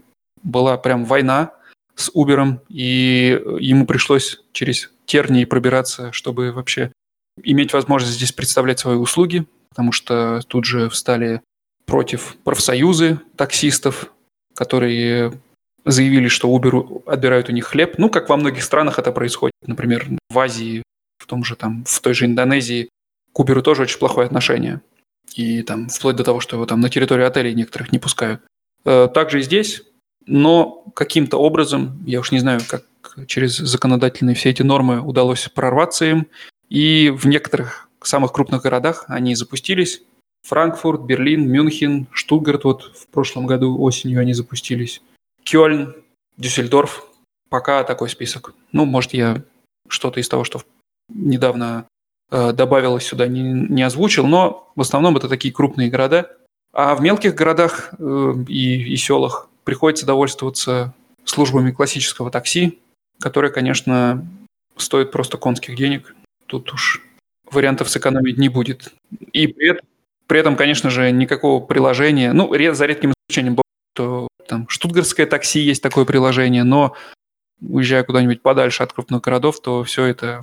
[0.44, 1.54] была прям война
[1.96, 6.92] с Uber, и ему пришлось через тернии пробираться, чтобы вообще
[7.44, 11.42] иметь возможность здесь представлять свои услуги, потому что тут же встали
[11.86, 14.14] против профсоюзы таксистов,
[14.54, 15.34] которые
[15.86, 17.96] заявили, что Uber отбирают у них хлеб.
[17.98, 19.56] Ну, как во многих странах это происходит.
[19.66, 20.84] Например, в Азии
[21.18, 22.90] в том же там, в той же Индонезии
[23.34, 24.82] к Uber тоже очень плохое отношение.
[25.36, 28.42] И там вплоть до того, что его там на территории отелей некоторых не пускают.
[28.84, 29.84] Э, также и здесь,
[30.26, 32.84] но каким-то образом, я уж не знаю, как
[33.28, 36.28] через законодательные все эти нормы удалось прорваться им,
[36.70, 40.02] и в некоторых самых крупных городах они запустились.
[40.48, 45.02] Франкфурт, Берлин, Мюнхен, Штутгарт вот в прошлом году осенью они запустились.
[45.44, 45.96] Кёльн,
[46.38, 47.06] Дюссельдорф.
[47.50, 48.54] Пока такой список.
[48.72, 49.44] Ну, может, я
[49.88, 50.62] что-то из того, что
[51.10, 51.86] недавно
[52.32, 56.38] э, добавилось сюда, не, не озвучил, но в основном это такие крупные города.
[56.74, 60.94] А в мелких городах э, и, и селах приходится довольствоваться
[61.26, 62.80] службами классического такси,
[63.20, 64.26] которые, конечно,
[64.78, 66.16] стоят просто конских денег.
[66.48, 67.04] Тут уж
[67.52, 68.94] вариантов сэкономить не будет.
[69.34, 69.88] И при этом,
[70.28, 73.58] при этом конечно же, никакого приложения, ну, за редким исключением,
[73.94, 76.96] что там штутгарское такси есть такое приложение, но
[77.62, 80.42] уезжая куда-нибудь подальше от крупных городов, то все это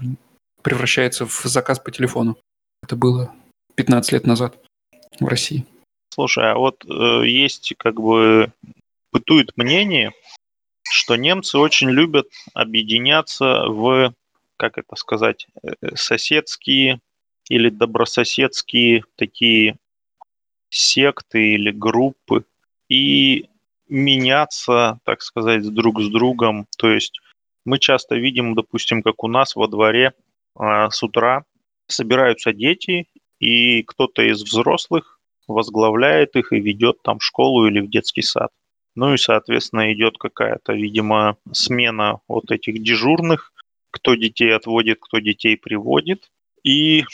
[0.63, 2.37] превращается в заказ по телефону.
[2.83, 3.33] Это было
[3.75, 4.57] 15 лет назад
[5.21, 5.67] в России.
[6.11, 8.53] Слушай, а вот э, есть как бы
[9.13, 10.13] бытует мнение,
[10.83, 14.13] что немцы очень любят объединяться в,
[14.59, 17.01] как это сказать, э, соседские
[17.49, 19.77] или добрососедские такие
[20.69, 22.45] секты или группы
[22.89, 23.49] и
[23.89, 26.67] меняться, так сказать, друг с другом.
[26.77, 27.21] То есть
[27.65, 30.13] мы часто видим, допустим, как у нас во дворе
[30.59, 31.45] э, с утра
[31.87, 37.89] собираются дети, и кто-то из взрослых возглавляет их и ведет там в школу или в
[37.89, 38.51] детский сад.
[38.95, 43.53] Ну и, соответственно, идет какая-то, видимо, смена вот этих дежурных,
[43.91, 46.31] кто детей отводит, кто детей приводит.
[46.63, 47.05] И,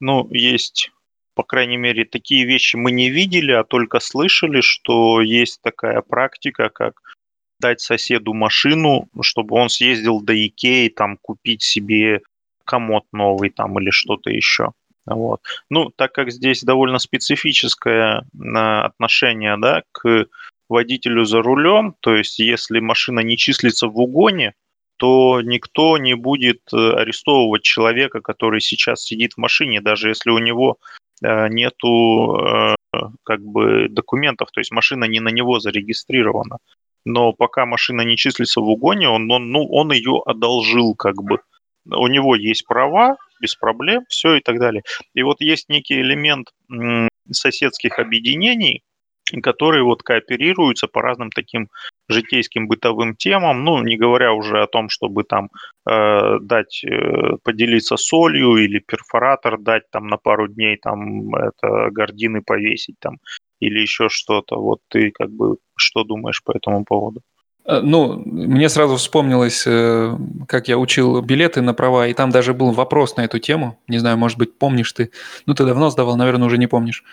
[0.00, 0.90] ну, есть,
[1.34, 6.68] по крайней мере, такие вещи мы не видели, а только слышали, что есть такая практика,
[6.68, 7.00] как
[7.60, 12.20] дать соседу машину, чтобы он съездил до Икеи, там, купить себе
[12.64, 14.72] комод новый там или что-то еще.
[15.06, 15.40] Вот.
[15.68, 20.26] Ну, так как здесь довольно специфическое а, отношение да, к
[20.68, 24.54] водителю за рулем, то есть если машина не числится в угоне,
[24.96, 30.38] то никто не будет э, арестовывать человека, который сейчас сидит в машине, даже если у
[30.38, 30.78] него
[31.22, 32.74] э, нету э,
[33.24, 36.58] как бы документов, то есть машина не на него зарегистрирована.
[37.04, 41.40] Но пока машина не числится в угоне, он, он, ну, он ее одолжил как бы.
[41.86, 44.84] У него есть права, без проблем, все и так далее.
[45.12, 46.50] И вот есть некий элемент
[47.30, 48.82] соседских объединений,
[49.40, 51.68] которые вот кооперируются по разным таким
[52.08, 55.50] житейским бытовым темам, ну, не говоря уже о том, чтобы там
[55.88, 62.42] э, дать э, поделиться солью или перфоратор дать там на пару дней там это гордины
[62.42, 63.18] повесить там
[63.60, 64.60] или еще что-то.
[64.60, 67.22] Вот ты как бы что думаешь по этому поводу?
[67.66, 70.16] Э, ну, мне сразу вспомнилось, э,
[70.46, 73.78] как я учил билеты на права, и там даже был вопрос на эту тему.
[73.88, 75.10] Не знаю, может быть, помнишь ты.
[75.46, 77.04] Ну, ты давно сдавал, наверное, уже не помнишь.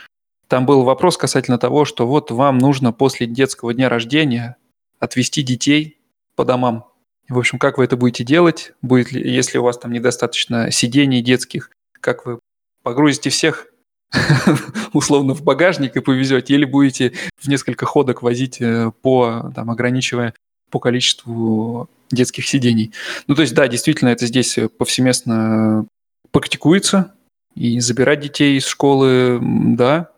[0.52, 4.58] Там был вопрос касательно того, что вот вам нужно после детского дня рождения
[4.99, 6.02] отвезти детей
[6.36, 6.88] по домам.
[7.30, 8.74] В общем, как вы это будете делать?
[8.82, 11.72] Будет ли, если у вас там недостаточно сидений детских,
[12.02, 12.39] как вы
[12.84, 13.68] погрузите всех
[14.91, 20.34] условно в багажник и повезете, или будете в несколько ходок возить э, по, там, ограничивая
[20.70, 22.91] по количеству детских сидений.
[23.26, 25.86] Ну, то есть, да, действительно, это здесь повсеместно
[26.32, 27.16] практикуется,
[27.56, 30.11] и забирать детей из школы, да,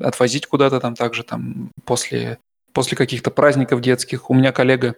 [0.00, 2.38] отвозить куда-то там также там после,
[2.72, 4.30] после каких-то праздников детских.
[4.30, 4.96] У меня коллега,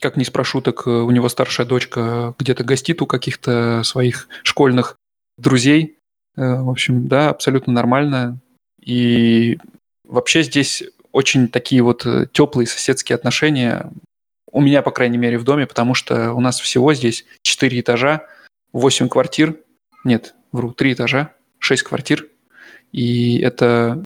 [0.00, 4.96] как не спрошу, так э, у него старшая дочка где-то гостит у каких-то своих школьных
[5.38, 5.98] друзей.
[6.36, 8.38] Э, в общем, да, абсолютно нормально.
[8.80, 9.58] И
[10.04, 13.90] вообще здесь очень такие вот э, теплые соседские отношения.
[14.50, 18.26] У меня, по крайней мере, в доме, потому что у нас всего здесь 4 этажа,
[18.72, 19.56] 8 квартир.
[20.04, 22.28] Нет, вру, 3 этажа, 6 квартир.
[22.96, 24.02] И это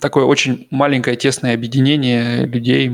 [0.00, 2.88] такое очень маленькое тесное объединение людей.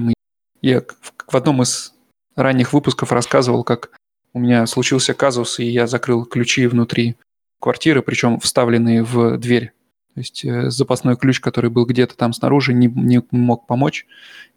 [0.62, 0.82] Я
[1.26, 1.92] в одном из
[2.34, 3.90] ранних выпусков рассказывал, как
[4.32, 7.16] у меня случился казус, и я закрыл ключи внутри
[7.60, 9.72] квартиры, причем вставленные в дверь.
[10.14, 14.06] То есть э, запасной ключ, который был где-то там снаружи, не, не мог помочь.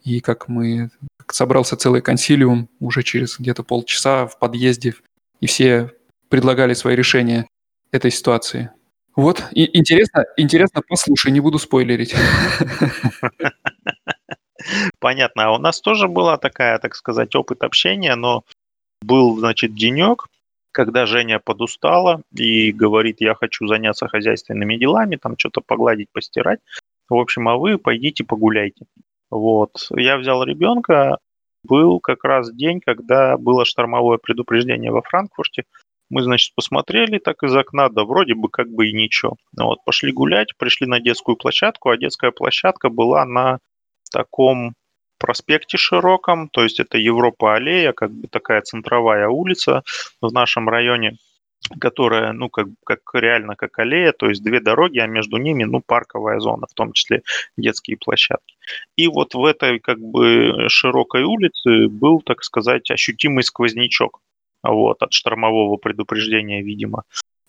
[0.05, 4.95] И как мы как собрался целый консилиум уже через где-то полчаса в подъезде,
[5.41, 5.91] и все
[6.29, 7.45] предлагали свои решения
[7.91, 8.69] этой ситуации.
[9.17, 12.13] Вот, и интересно, интересно, послушай, не буду спойлерить.
[14.99, 15.45] Понятно.
[15.45, 18.43] А у нас тоже была такая, так сказать, опыт общения, но
[19.01, 20.27] был, значит, денек,
[20.71, 26.59] когда Женя подустала и говорит, я хочу заняться хозяйственными делами, там что-то погладить, постирать.
[27.09, 28.85] В общем, а вы пойдите погуляйте.
[29.31, 29.87] Вот.
[29.95, 31.17] Я взял ребенка,
[31.63, 35.63] был как раз день, когда было штормовое предупреждение во Франкфурте.
[36.09, 39.35] Мы, значит, посмотрели так из окна, да вроде бы как бы и ничего.
[39.57, 43.59] Вот, пошли гулять, пришли на детскую площадку, а детская площадка была на
[44.11, 44.73] таком
[45.19, 49.83] проспекте широком, то есть это Европа-аллея, как бы такая центровая улица
[50.21, 51.17] в нашем районе.
[51.79, 55.81] которая, ну, как, как реально как аллея, то есть две дороги, а между ними, ну,
[55.85, 57.23] парковая зона, в том числе
[57.57, 58.55] детские площадки.
[58.95, 64.19] И вот в этой, как бы, широкой улице был, так сказать, ощутимый сквознячок,
[64.63, 67.03] вот, от штормового предупреждения, видимо.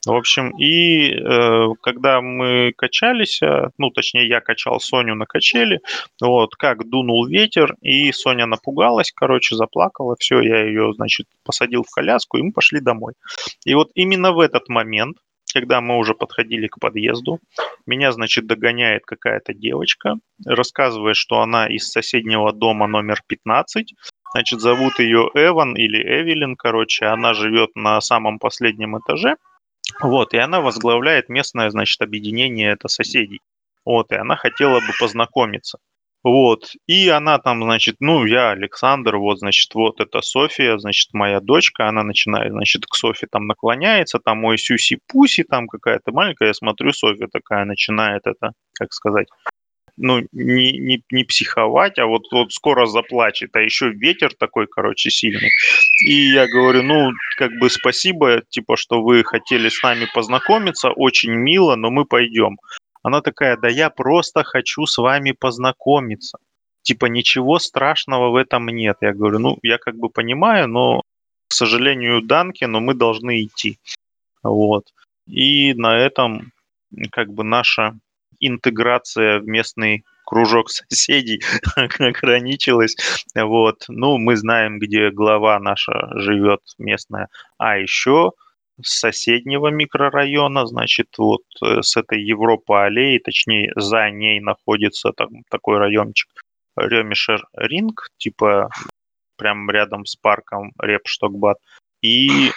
[0.06, 5.80] В общем, и э, когда мы качались, э, ну, точнее, я качал Соню на качели,
[6.20, 11.90] вот, как дунул ветер, и Соня напугалась, короче, заплакала, все, я ее, значит, посадил в
[11.90, 13.14] коляску, и мы пошли домой.
[13.64, 15.16] И вот именно в этот момент,
[15.52, 17.40] когда мы уже подходили к подъезду,
[17.84, 23.94] меня, значит, догоняет какая-то девочка, рассказывает, что она из соседнего дома номер 15,
[24.32, 29.36] Значит, зовут ее Эван или Эвелин, короче, она живет на самом последнем этаже,
[30.00, 33.40] вот, и она возглавляет местное, значит, объединение это соседей.
[33.84, 35.78] Вот, и она хотела бы познакомиться.
[36.24, 41.40] Вот, и она там, значит, ну, я Александр, вот, значит, вот это София, значит, моя
[41.40, 46.54] дочка, она начинает, значит, к Софи там наклоняется, там мой сюси-пуси, там какая-то маленькая, я
[46.54, 49.28] смотрю, София такая начинает это, как сказать,
[49.98, 55.10] ну, не, не, не психовать, а вот, вот скоро заплачет, а еще ветер такой, короче,
[55.10, 55.50] сильный.
[56.06, 61.32] И я говорю, ну, как бы спасибо, типа, что вы хотели с нами познакомиться, очень
[61.32, 62.56] мило, но мы пойдем.
[63.02, 66.38] Она такая, да я просто хочу с вами познакомиться.
[66.82, 68.96] Типа, ничего страшного в этом нет.
[69.00, 71.02] Я говорю, ну, я как бы понимаю, но,
[71.48, 73.78] к сожалению, Данки, но мы должны идти.
[74.42, 74.84] Вот.
[75.26, 76.52] И на этом
[77.10, 77.98] как бы наша
[78.40, 81.42] интеграция в местный кружок соседей
[81.98, 82.96] ограничилась.
[83.34, 83.84] Вот.
[83.88, 87.28] Ну, мы знаем, где глава наша живет местная.
[87.58, 88.32] А еще
[88.82, 95.28] с соседнего микрорайона, значит, вот э, с этой Европа аллеи, точнее, за ней находится там
[95.50, 96.28] такой райончик
[96.76, 98.70] Ремишер Ринг, типа
[99.36, 101.58] прям рядом с парком Репштокбат.
[102.02, 102.52] И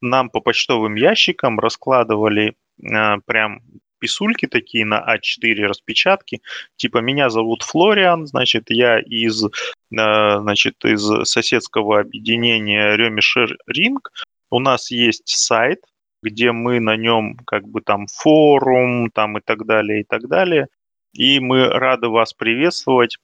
[0.00, 3.60] нам по почтовым ящикам раскладывали э, прям
[4.00, 6.40] писульки такие на А4 распечатки,
[6.76, 9.48] типа меня зовут Флориан, значит, я из, э,
[9.90, 14.10] значит, из соседского объединения Ремишер Ринг.
[14.50, 15.80] У нас есть сайт,
[16.22, 20.66] где мы на нем как бы там форум там и так далее, и так далее.
[21.12, 23.18] И мы рады вас приветствовать,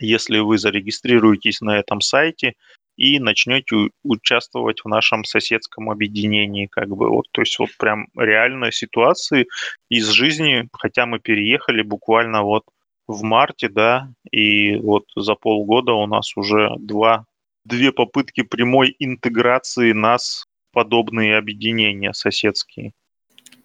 [0.00, 2.54] если вы зарегистрируетесь на этом сайте
[2.96, 8.72] и начнете участвовать в нашем соседском объединении, как бы вот, то есть вот прям реальные
[8.72, 9.46] ситуации
[9.88, 12.64] из жизни, хотя мы переехали буквально вот
[13.08, 17.26] в марте, да, и вот за полгода у нас уже два,
[17.64, 22.92] две попытки прямой интеграции нас в подобные объединения соседские.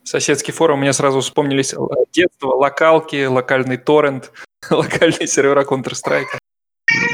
[0.04, 1.76] Соседский форум, мне сразу вспомнились
[2.14, 4.32] детство, локалки, локальный торрент,
[4.70, 6.40] локальные сервера Counter-Strike.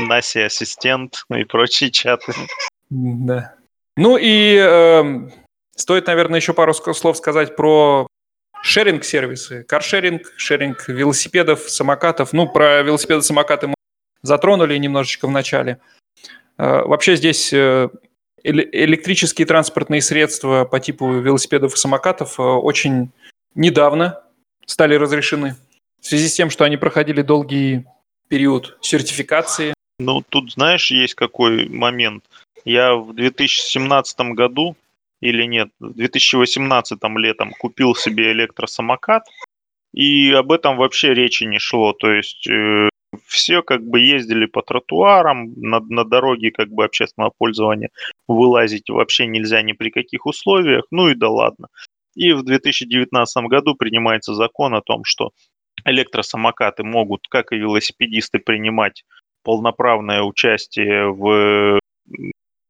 [0.07, 2.34] Наси ассистент и прочие чаты.
[2.89, 3.55] Да.
[3.95, 5.30] Ну и э,
[5.76, 8.07] стоит, наверное, еще пару слов сказать про
[8.63, 9.63] шеринг-сервисы.
[9.63, 12.34] Каршеринг, шеринг велосипедов, самокатов.
[12.34, 13.76] Ну, про велосипеды, самокаты мы
[14.21, 15.80] затронули немножечко в начале.
[16.57, 17.89] Э, вообще здесь э,
[18.43, 23.11] электрические транспортные средства по типу велосипедов и самокатов э, очень
[23.55, 24.21] недавно
[24.65, 25.55] стали разрешены.
[26.01, 27.86] В связи с тем, что они проходили долгий
[28.28, 29.74] период сертификации?
[29.99, 32.24] Ну, тут, знаешь, есть какой момент.
[32.65, 34.76] Я в 2017 году
[35.21, 39.24] или нет, в 2018 летом купил себе электросамокат,
[39.93, 41.93] и об этом вообще речи не шло.
[41.93, 42.89] То есть э,
[43.28, 47.89] все как бы ездили по тротуарам, на, на дороге как бы общественного пользования
[48.28, 51.67] вылазить вообще нельзя ни при каких условиях, ну и да ладно.
[52.16, 55.32] И в 2019 году принимается закон о том, что
[55.86, 59.04] электросамокаты могут, как и велосипедисты, принимать
[59.43, 61.80] полноправное участие в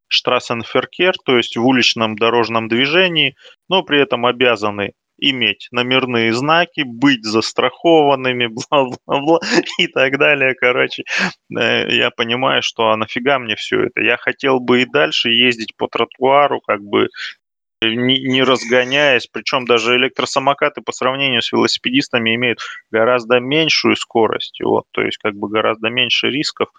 [0.07, 3.35] штрассенферкер, то есть в уличном дорожном движении,
[3.68, 9.40] но при этом обязаны иметь номерные знаки, быть застрахованными, бла-бла-бла
[9.80, 10.53] и так далее.
[10.56, 11.03] Короче,
[11.57, 14.02] э, я понимаю, что а нафига мне все это?
[14.02, 17.07] Я хотел бы и дальше ездить по тротуару, как бы
[17.89, 22.60] не, не разгоняясь, причем даже электросамокаты по сравнению с велосипедистами имеют
[22.91, 26.69] гораздо меньшую скорость, вот, то есть как бы гораздо меньше рисков,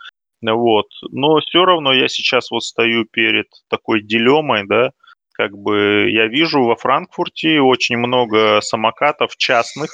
[0.42, 4.90] вот, но все равно я сейчас вот стою перед такой дилеммой, да,
[5.32, 9.90] как бы я вижу во Франкфурте очень много самокатов частных,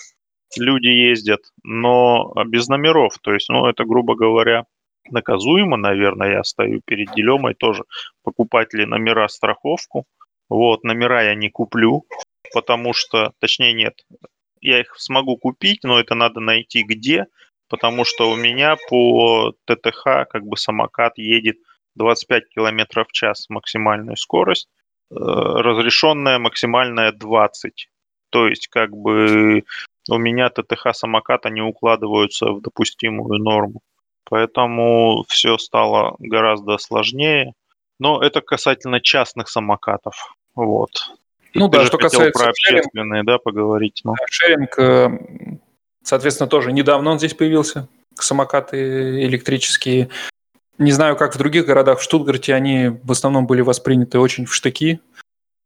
[0.58, 4.64] люди ездят, но без номеров, то есть, ну, это, грубо говоря,
[5.10, 7.84] наказуемо, наверное, я стою перед дилеммой тоже,
[8.22, 10.04] покупать ли номера страховку,
[10.50, 12.04] вот, номера я не куплю,
[12.52, 13.94] потому что, точнее нет,
[14.60, 17.26] я их смогу купить, но это надо найти где,
[17.68, 21.56] потому что у меня по ТТХ как бы самокат едет
[21.94, 24.68] 25 км в час максимальную скорость,
[25.10, 27.88] разрешенная максимальная 20.
[28.30, 29.64] То есть как бы
[30.08, 33.80] у меня ТТХ самоката не укладываются в допустимую норму.
[34.28, 37.54] Поэтому все стало гораздо сложнее.
[37.98, 40.34] Но это касательно частных самокатов.
[40.54, 40.90] Вот.
[41.54, 44.00] Ну Ты да, что касается про общественные, да, поговорить.
[44.04, 44.14] Ну.
[44.30, 45.58] шеринг, э,
[46.02, 47.88] соответственно, тоже недавно он здесь появился.
[48.14, 50.10] Самокаты электрические.
[50.78, 51.98] Не знаю, как в других городах.
[51.98, 55.00] В Штутгарте они в основном были восприняты очень в штыки.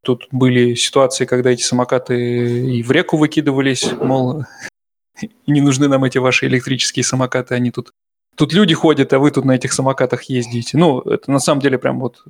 [0.02, 4.44] Тут были ситуации, когда эти самокаты и в реку выкидывались, мол,
[5.46, 7.92] не нужны нам эти ваши электрические самокаты, они тут...
[8.36, 10.76] Тут люди ходят, а вы тут на этих самокатах ездите.
[10.76, 12.24] Ну, это на самом деле прям вот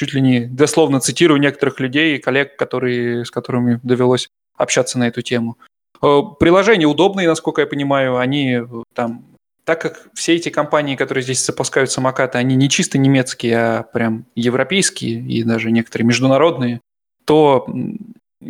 [0.00, 5.20] чуть ли не дословно цитирую некоторых людей, коллег, которые, с которыми довелось общаться на эту
[5.20, 5.58] тему.
[6.02, 9.26] Э, Приложения удобные, насколько я понимаю, они э, там
[9.66, 14.24] так как все эти компании, которые здесь запускают самокаты, они не чисто немецкие, а прям
[14.34, 16.80] европейские и даже некоторые международные,
[17.26, 17.66] то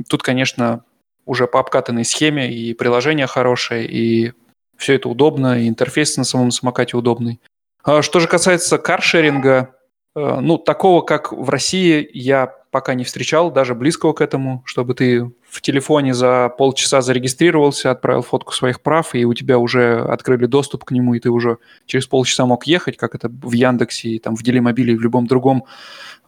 [0.09, 0.85] тут, конечно,
[1.27, 4.33] уже по обкатанной схеме и приложение хорошее, и
[4.77, 7.41] все это удобно, и интерфейс на самом самокате удобный.
[7.83, 9.75] А Что же касается каршеринга,
[10.15, 15.31] ну, такого, как в России, я пока не встречал, даже близкого к этому, чтобы ты
[15.49, 20.85] в телефоне за полчаса зарегистрировался, отправил фотку своих прав, и у тебя уже открыли доступ
[20.85, 24.37] к нему, и ты уже через полчаса мог ехать, как это в Яндексе, и там
[24.37, 25.65] в Делимобиле, и в любом другом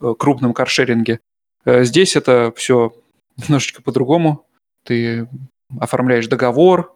[0.01, 1.21] э, крупном каршеринге.
[1.65, 2.93] Э, Здесь это все
[3.37, 4.45] немножечко по-другому.
[4.85, 5.29] Ты
[5.79, 6.95] оформляешь договор,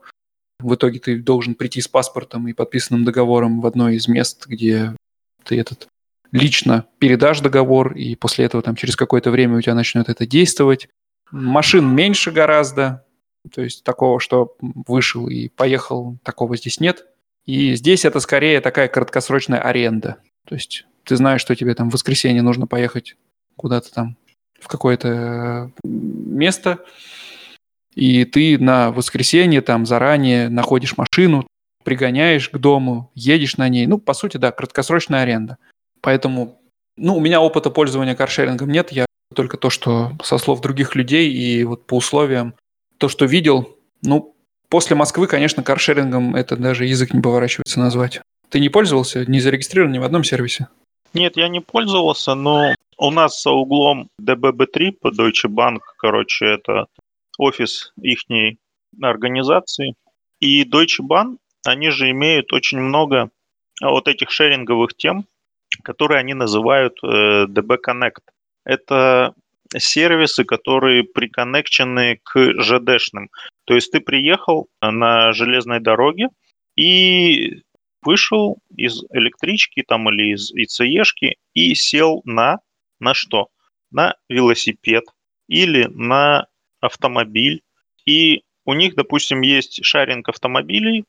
[0.58, 4.96] в итоге ты должен прийти с паспортом и подписанным договором в одно из мест, где
[5.44, 5.88] ты этот
[6.32, 10.88] лично передашь договор, и после этого там через какое-то время у тебя начнет это действовать.
[11.30, 13.04] Машин меньше гораздо,
[13.52, 17.06] то есть такого, что вышел и поехал, такого здесь нет.
[17.44, 20.16] И здесь это скорее такая краткосрочная аренда.
[20.46, 23.16] То есть ты знаешь, что тебе там в воскресенье нужно поехать
[23.56, 24.16] куда-то там
[24.60, 26.84] в какое-то э, место,
[27.94, 31.46] и ты на воскресенье там заранее находишь машину,
[31.82, 33.86] пригоняешь к дому, едешь на ней.
[33.86, 35.56] Ну, по сути, да, краткосрочная аренда.
[36.06, 36.60] Поэтому,
[36.96, 41.32] ну, у меня опыта пользования каршерингом нет, я только то, что со слов других людей
[41.32, 42.54] и вот по условиям,
[42.98, 44.36] то, что видел, ну,
[44.68, 48.20] после Москвы, конечно, каршерингом это даже язык не поворачивается назвать.
[48.50, 50.68] Ты не пользовался, не зарегистрирован ни в одном сервисе?
[51.12, 56.86] Нет, я не пользовался, но у нас за углом DBB3 по Deutsche Bank, короче, это
[57.36, 58.58] офис ихней
[59.02, 59.94] организации.
[60.38, 63.30] И Deutsche Bank, они же имеют очень много
[63.82, 65.26] вот этих шеринговых тем,
[65.82, 68.22] которые они называют э, DB Connect.
[68.64, 69.34] Это
[69.76, 73.30] сервисы, которые приконнекчены к ЖДшным.
[73.64, 76.28] То есть ты приехал на железной дороге
[76.76, 77.62] и
[78.02, 82.58] вышел из электрички там или из ИЦЕшки и сел на
[83.00, 83.48] на что?
[83.90, 85.04] На велосипед
[85.48, 86.46] или на
[86.80, 87.62] автомобиль.
[88.04, 91.04] И у них, допустим, есть шаринг автомобилей,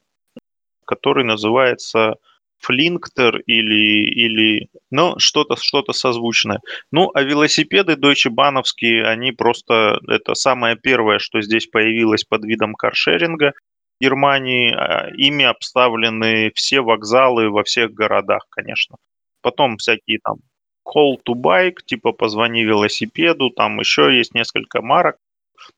[0.85, 2.15] который называется
[2.59, 6.59] Флинктер или, или ну, что-то что созвучное.
[6.91, 12.73] Ну, а велосипеды Deutsche Бановские, они просто, это самое первое, что здесь появилось под видом
[12.73, 13.53] каршеринга.
[13.99, 18.97] В Германии а, ими обставлены все вокзалы во всех городах, конечно.
[19.41, 20.38] Потом всякие там
[20.88, 25.17] call to bike, типа позвони велосипеду, там еще есть несколько марок.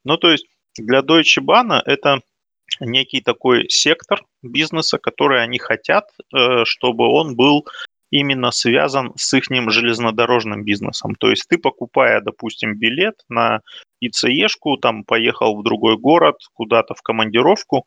[0.03, 0.45] Ну, то есть
[0.77, 2.21] для Deutsche Bahn это
[2.79, 7.65] некий такой сектор бизнеса, который они хотят, э, чтобы он был
[8.11, 11.15] именно связан с их железнодорожным бизнесом.
[11.15, 13.61] То есть ты, покупая, допустим, билет на
[14.01, 17.85] ИЦЕшку, там поехал в другой город, куда-то в командировку,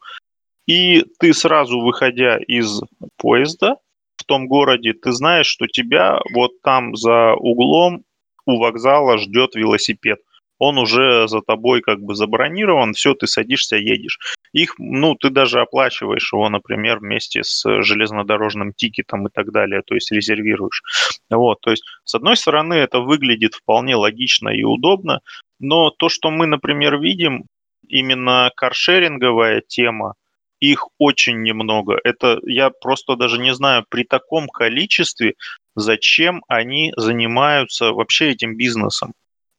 [0.66, 2.82] и ты сразу, выходя из
[3.16, 3.76] поезда
[4.16, 8.04] в том городе, ты знаешь, что тебя вот там за углом
[8.46, 10.20] у вокзала ждет велосипед
[10.62, 14.20] он уже за тобой как бы забронирован, все, ты садишься, едешь.
[14.52, 19.96] Их, ну, ты даже оплачиваешь его, например, вместе с железнодорожным тикетом и так далее, то
[19.96, 20.82] есть резервируешь.
[21.30, 25.18] Вот, то есть, с одной стороны, это выглядит вполне логично и удобно,
[25.58, 27.46] но то, что мы, например, видим,
[27.88, 30.14] именно каршеринговая тема,
[30.60, 31.98] их очень немного.
[32.04, 35.34] Это я просто даже не знаю, при таком количестве,
[35.74, 39.12] зачем они занимаются вообще этим бизнесом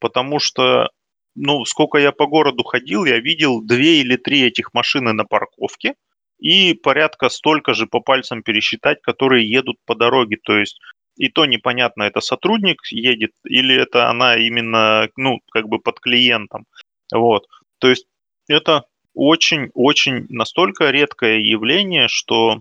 [0.03, 0.89] потому что,
[1.34, 5.95] ну, сколько я по городу ходил, я видел две или три этих машины на парковке
[6.39, 10.38] и порядка столько же по пальцам пересчитать, которые едут по дороге.
[10.43, 10.77] То есть
[11.15, 16.65] и то непонятно, это сотрудник едет или это она именно, ну, как бы под клиентом.
[17.13, 17.47] Вот.
[17.77, 18.05] То есть
[18.49, 22.59] это очень-очень настолько редкое явление, что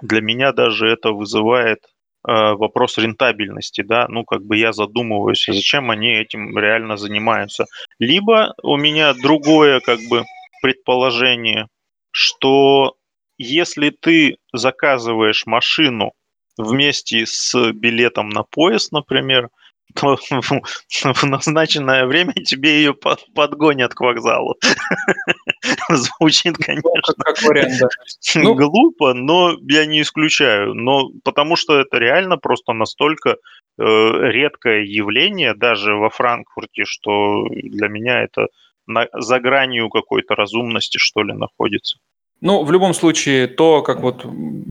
[0.00, 1.78] для меня даже это вызывает
[2.24, 7.66] вопрос рентабельности, да, ну, как бы я задумываюсь, зачем они этим реально занимаются.
[7.98, 10.24] Либо у меня другое, как бы,
[10.62, 11.66] предположение,
[12.12, 12.94] что
[13.38, 16.12] если ты заказываешь машину
[16.56, 19.48] вместе с билетом на поезд, например,
[19.94, 22.94] то в назначенное время тебе ее
[23.34, 24.56] подгонят к вокзалу.
[25.90, 27.88] Звучит, ну, конечно, как вариант, да.
[28.40, 30.74] ну, глупо, но я не исключаю.
[30.74, 33.36] Но потому что это реально просто настолько э,
[33.78, 38.48] редкое явление даже во Франкфурте, что для меня это
[38.86, 41.98] на, за гранью какой-то разумности, что ли, находится.
[42.40, 44.26] Ну, в любом случае, то, как вот,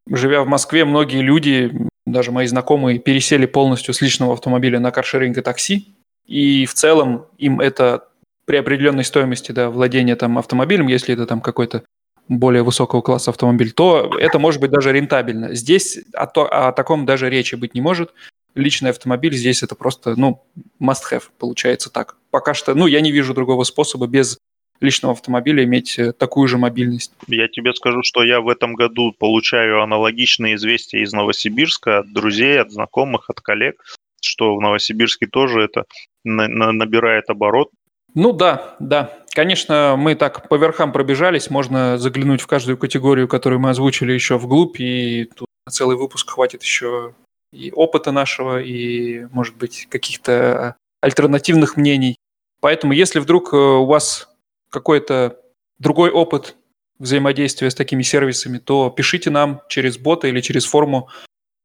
[0.09, 1.71] живя в Москве, многие люди,
[2.11, 5.87] даже мои знакомые, пересели полностью с личного автомобиля на каршеринг и такси,
[6.25, 8.07] и в целом им это
[8.45, 11.83] при определенной стоимости да, владения там, автомобилем, если это там какой-то
[12.27, 15.53] более высокого класса автомобиль, то это может быть даже рентабельно.
[15.53, 18.13] Здесь о, то, о таком даже речи быть не может.
[18.55, 20.43] Личный автомобиль здесь это просто, ну,
[20.81, 22.15] must-have, получается так.
[22.29, 24.37] Пока что, ну, я не вижу другого способа без
[24.81, 27.13] личного автомобиля иметь э, такую же мобильность.
[27.27, 32.59] Я тебе скажу, что я в этом году получаю аналогичные известия из Новосибирска от друзей,
[32.59, 33.81] от знакомых, от коллег,
[34.21, 35.85] что в Новосибирске тоже это
[36.23, 37.69] на- на- набирает оборот.
[38.13, 39.17] Ну да, да.
[39.33, 44.37] Конечно, мы так по верхам пробежались, можно заглянуть в каждую категорию, которую мы озвучили еще
[44.37, 47.13] вглубь, и тут на целый выпуск хватит еще
[47.53, 52.17] и опыта нашего, и, может быть, каких-то альтернативных мнений.
[52.59, 54.27] Поэтому, если вдруг э, у вас
[54.71, 55.37] какой-то
[55.77, 56.55] другой опыт
[56.97, 61.09] взаимодействия с такими сервисами, то пишите нам через бота или через форму,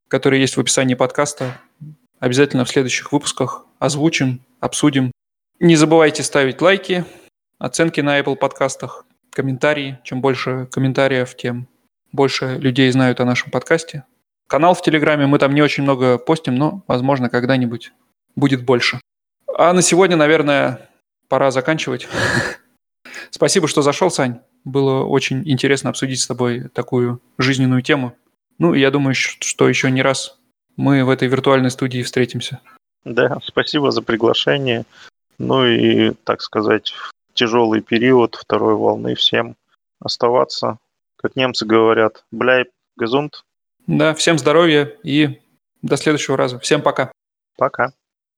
[0.07, 1.59] которая есть в описании подкаста.
[2.19, 5.11] Обязательно в следующих выпусках озвучим, обсудим.
[5.59, 7.05] Не забывайте ставить лайки,
[7.59, 9.99] оценки на Apple подкастах, комментарии.
[10.03, 11.67] Чем больше комментариев, тем
[12.11, 14.03] больше людей знают о нашем подкасте.
[14.47, 17.91] Канал в Телеграме, мы там не очень много постим, но, возможно, когда-нибудь
[18.35, 18.99] будет больше.
[19.55, 20.89] А на сегодня, наверное,
[21.27, 22.07] пора заканчивать.
[23.29, 24.39] Спасибо, что зашел, Сань.
[24.63, 28.15] Было очень интересно обсудить с тобой такую жизненную тему.
[28.59, 30.37] Ну, я думаю, что еще не раз
[30.75, 32.59] мы в этой виртуальной студии встретимся.
[33.03, 34.85] Да, спасибо за приглашение.
[35.37, 39.55] Ну и, так сказать, в тяжелый период второй волны всем
[39.99, 40.77] оставаться,
[41.15, 43.43] как немцы говорят, бляй, газунт.
[43.85, 45.39] Да, всем здоровья и
[45.81, 46.59] до следующего раза.
[46.59, 47.11] Всем пока.
[47.57, 47.93] Пока.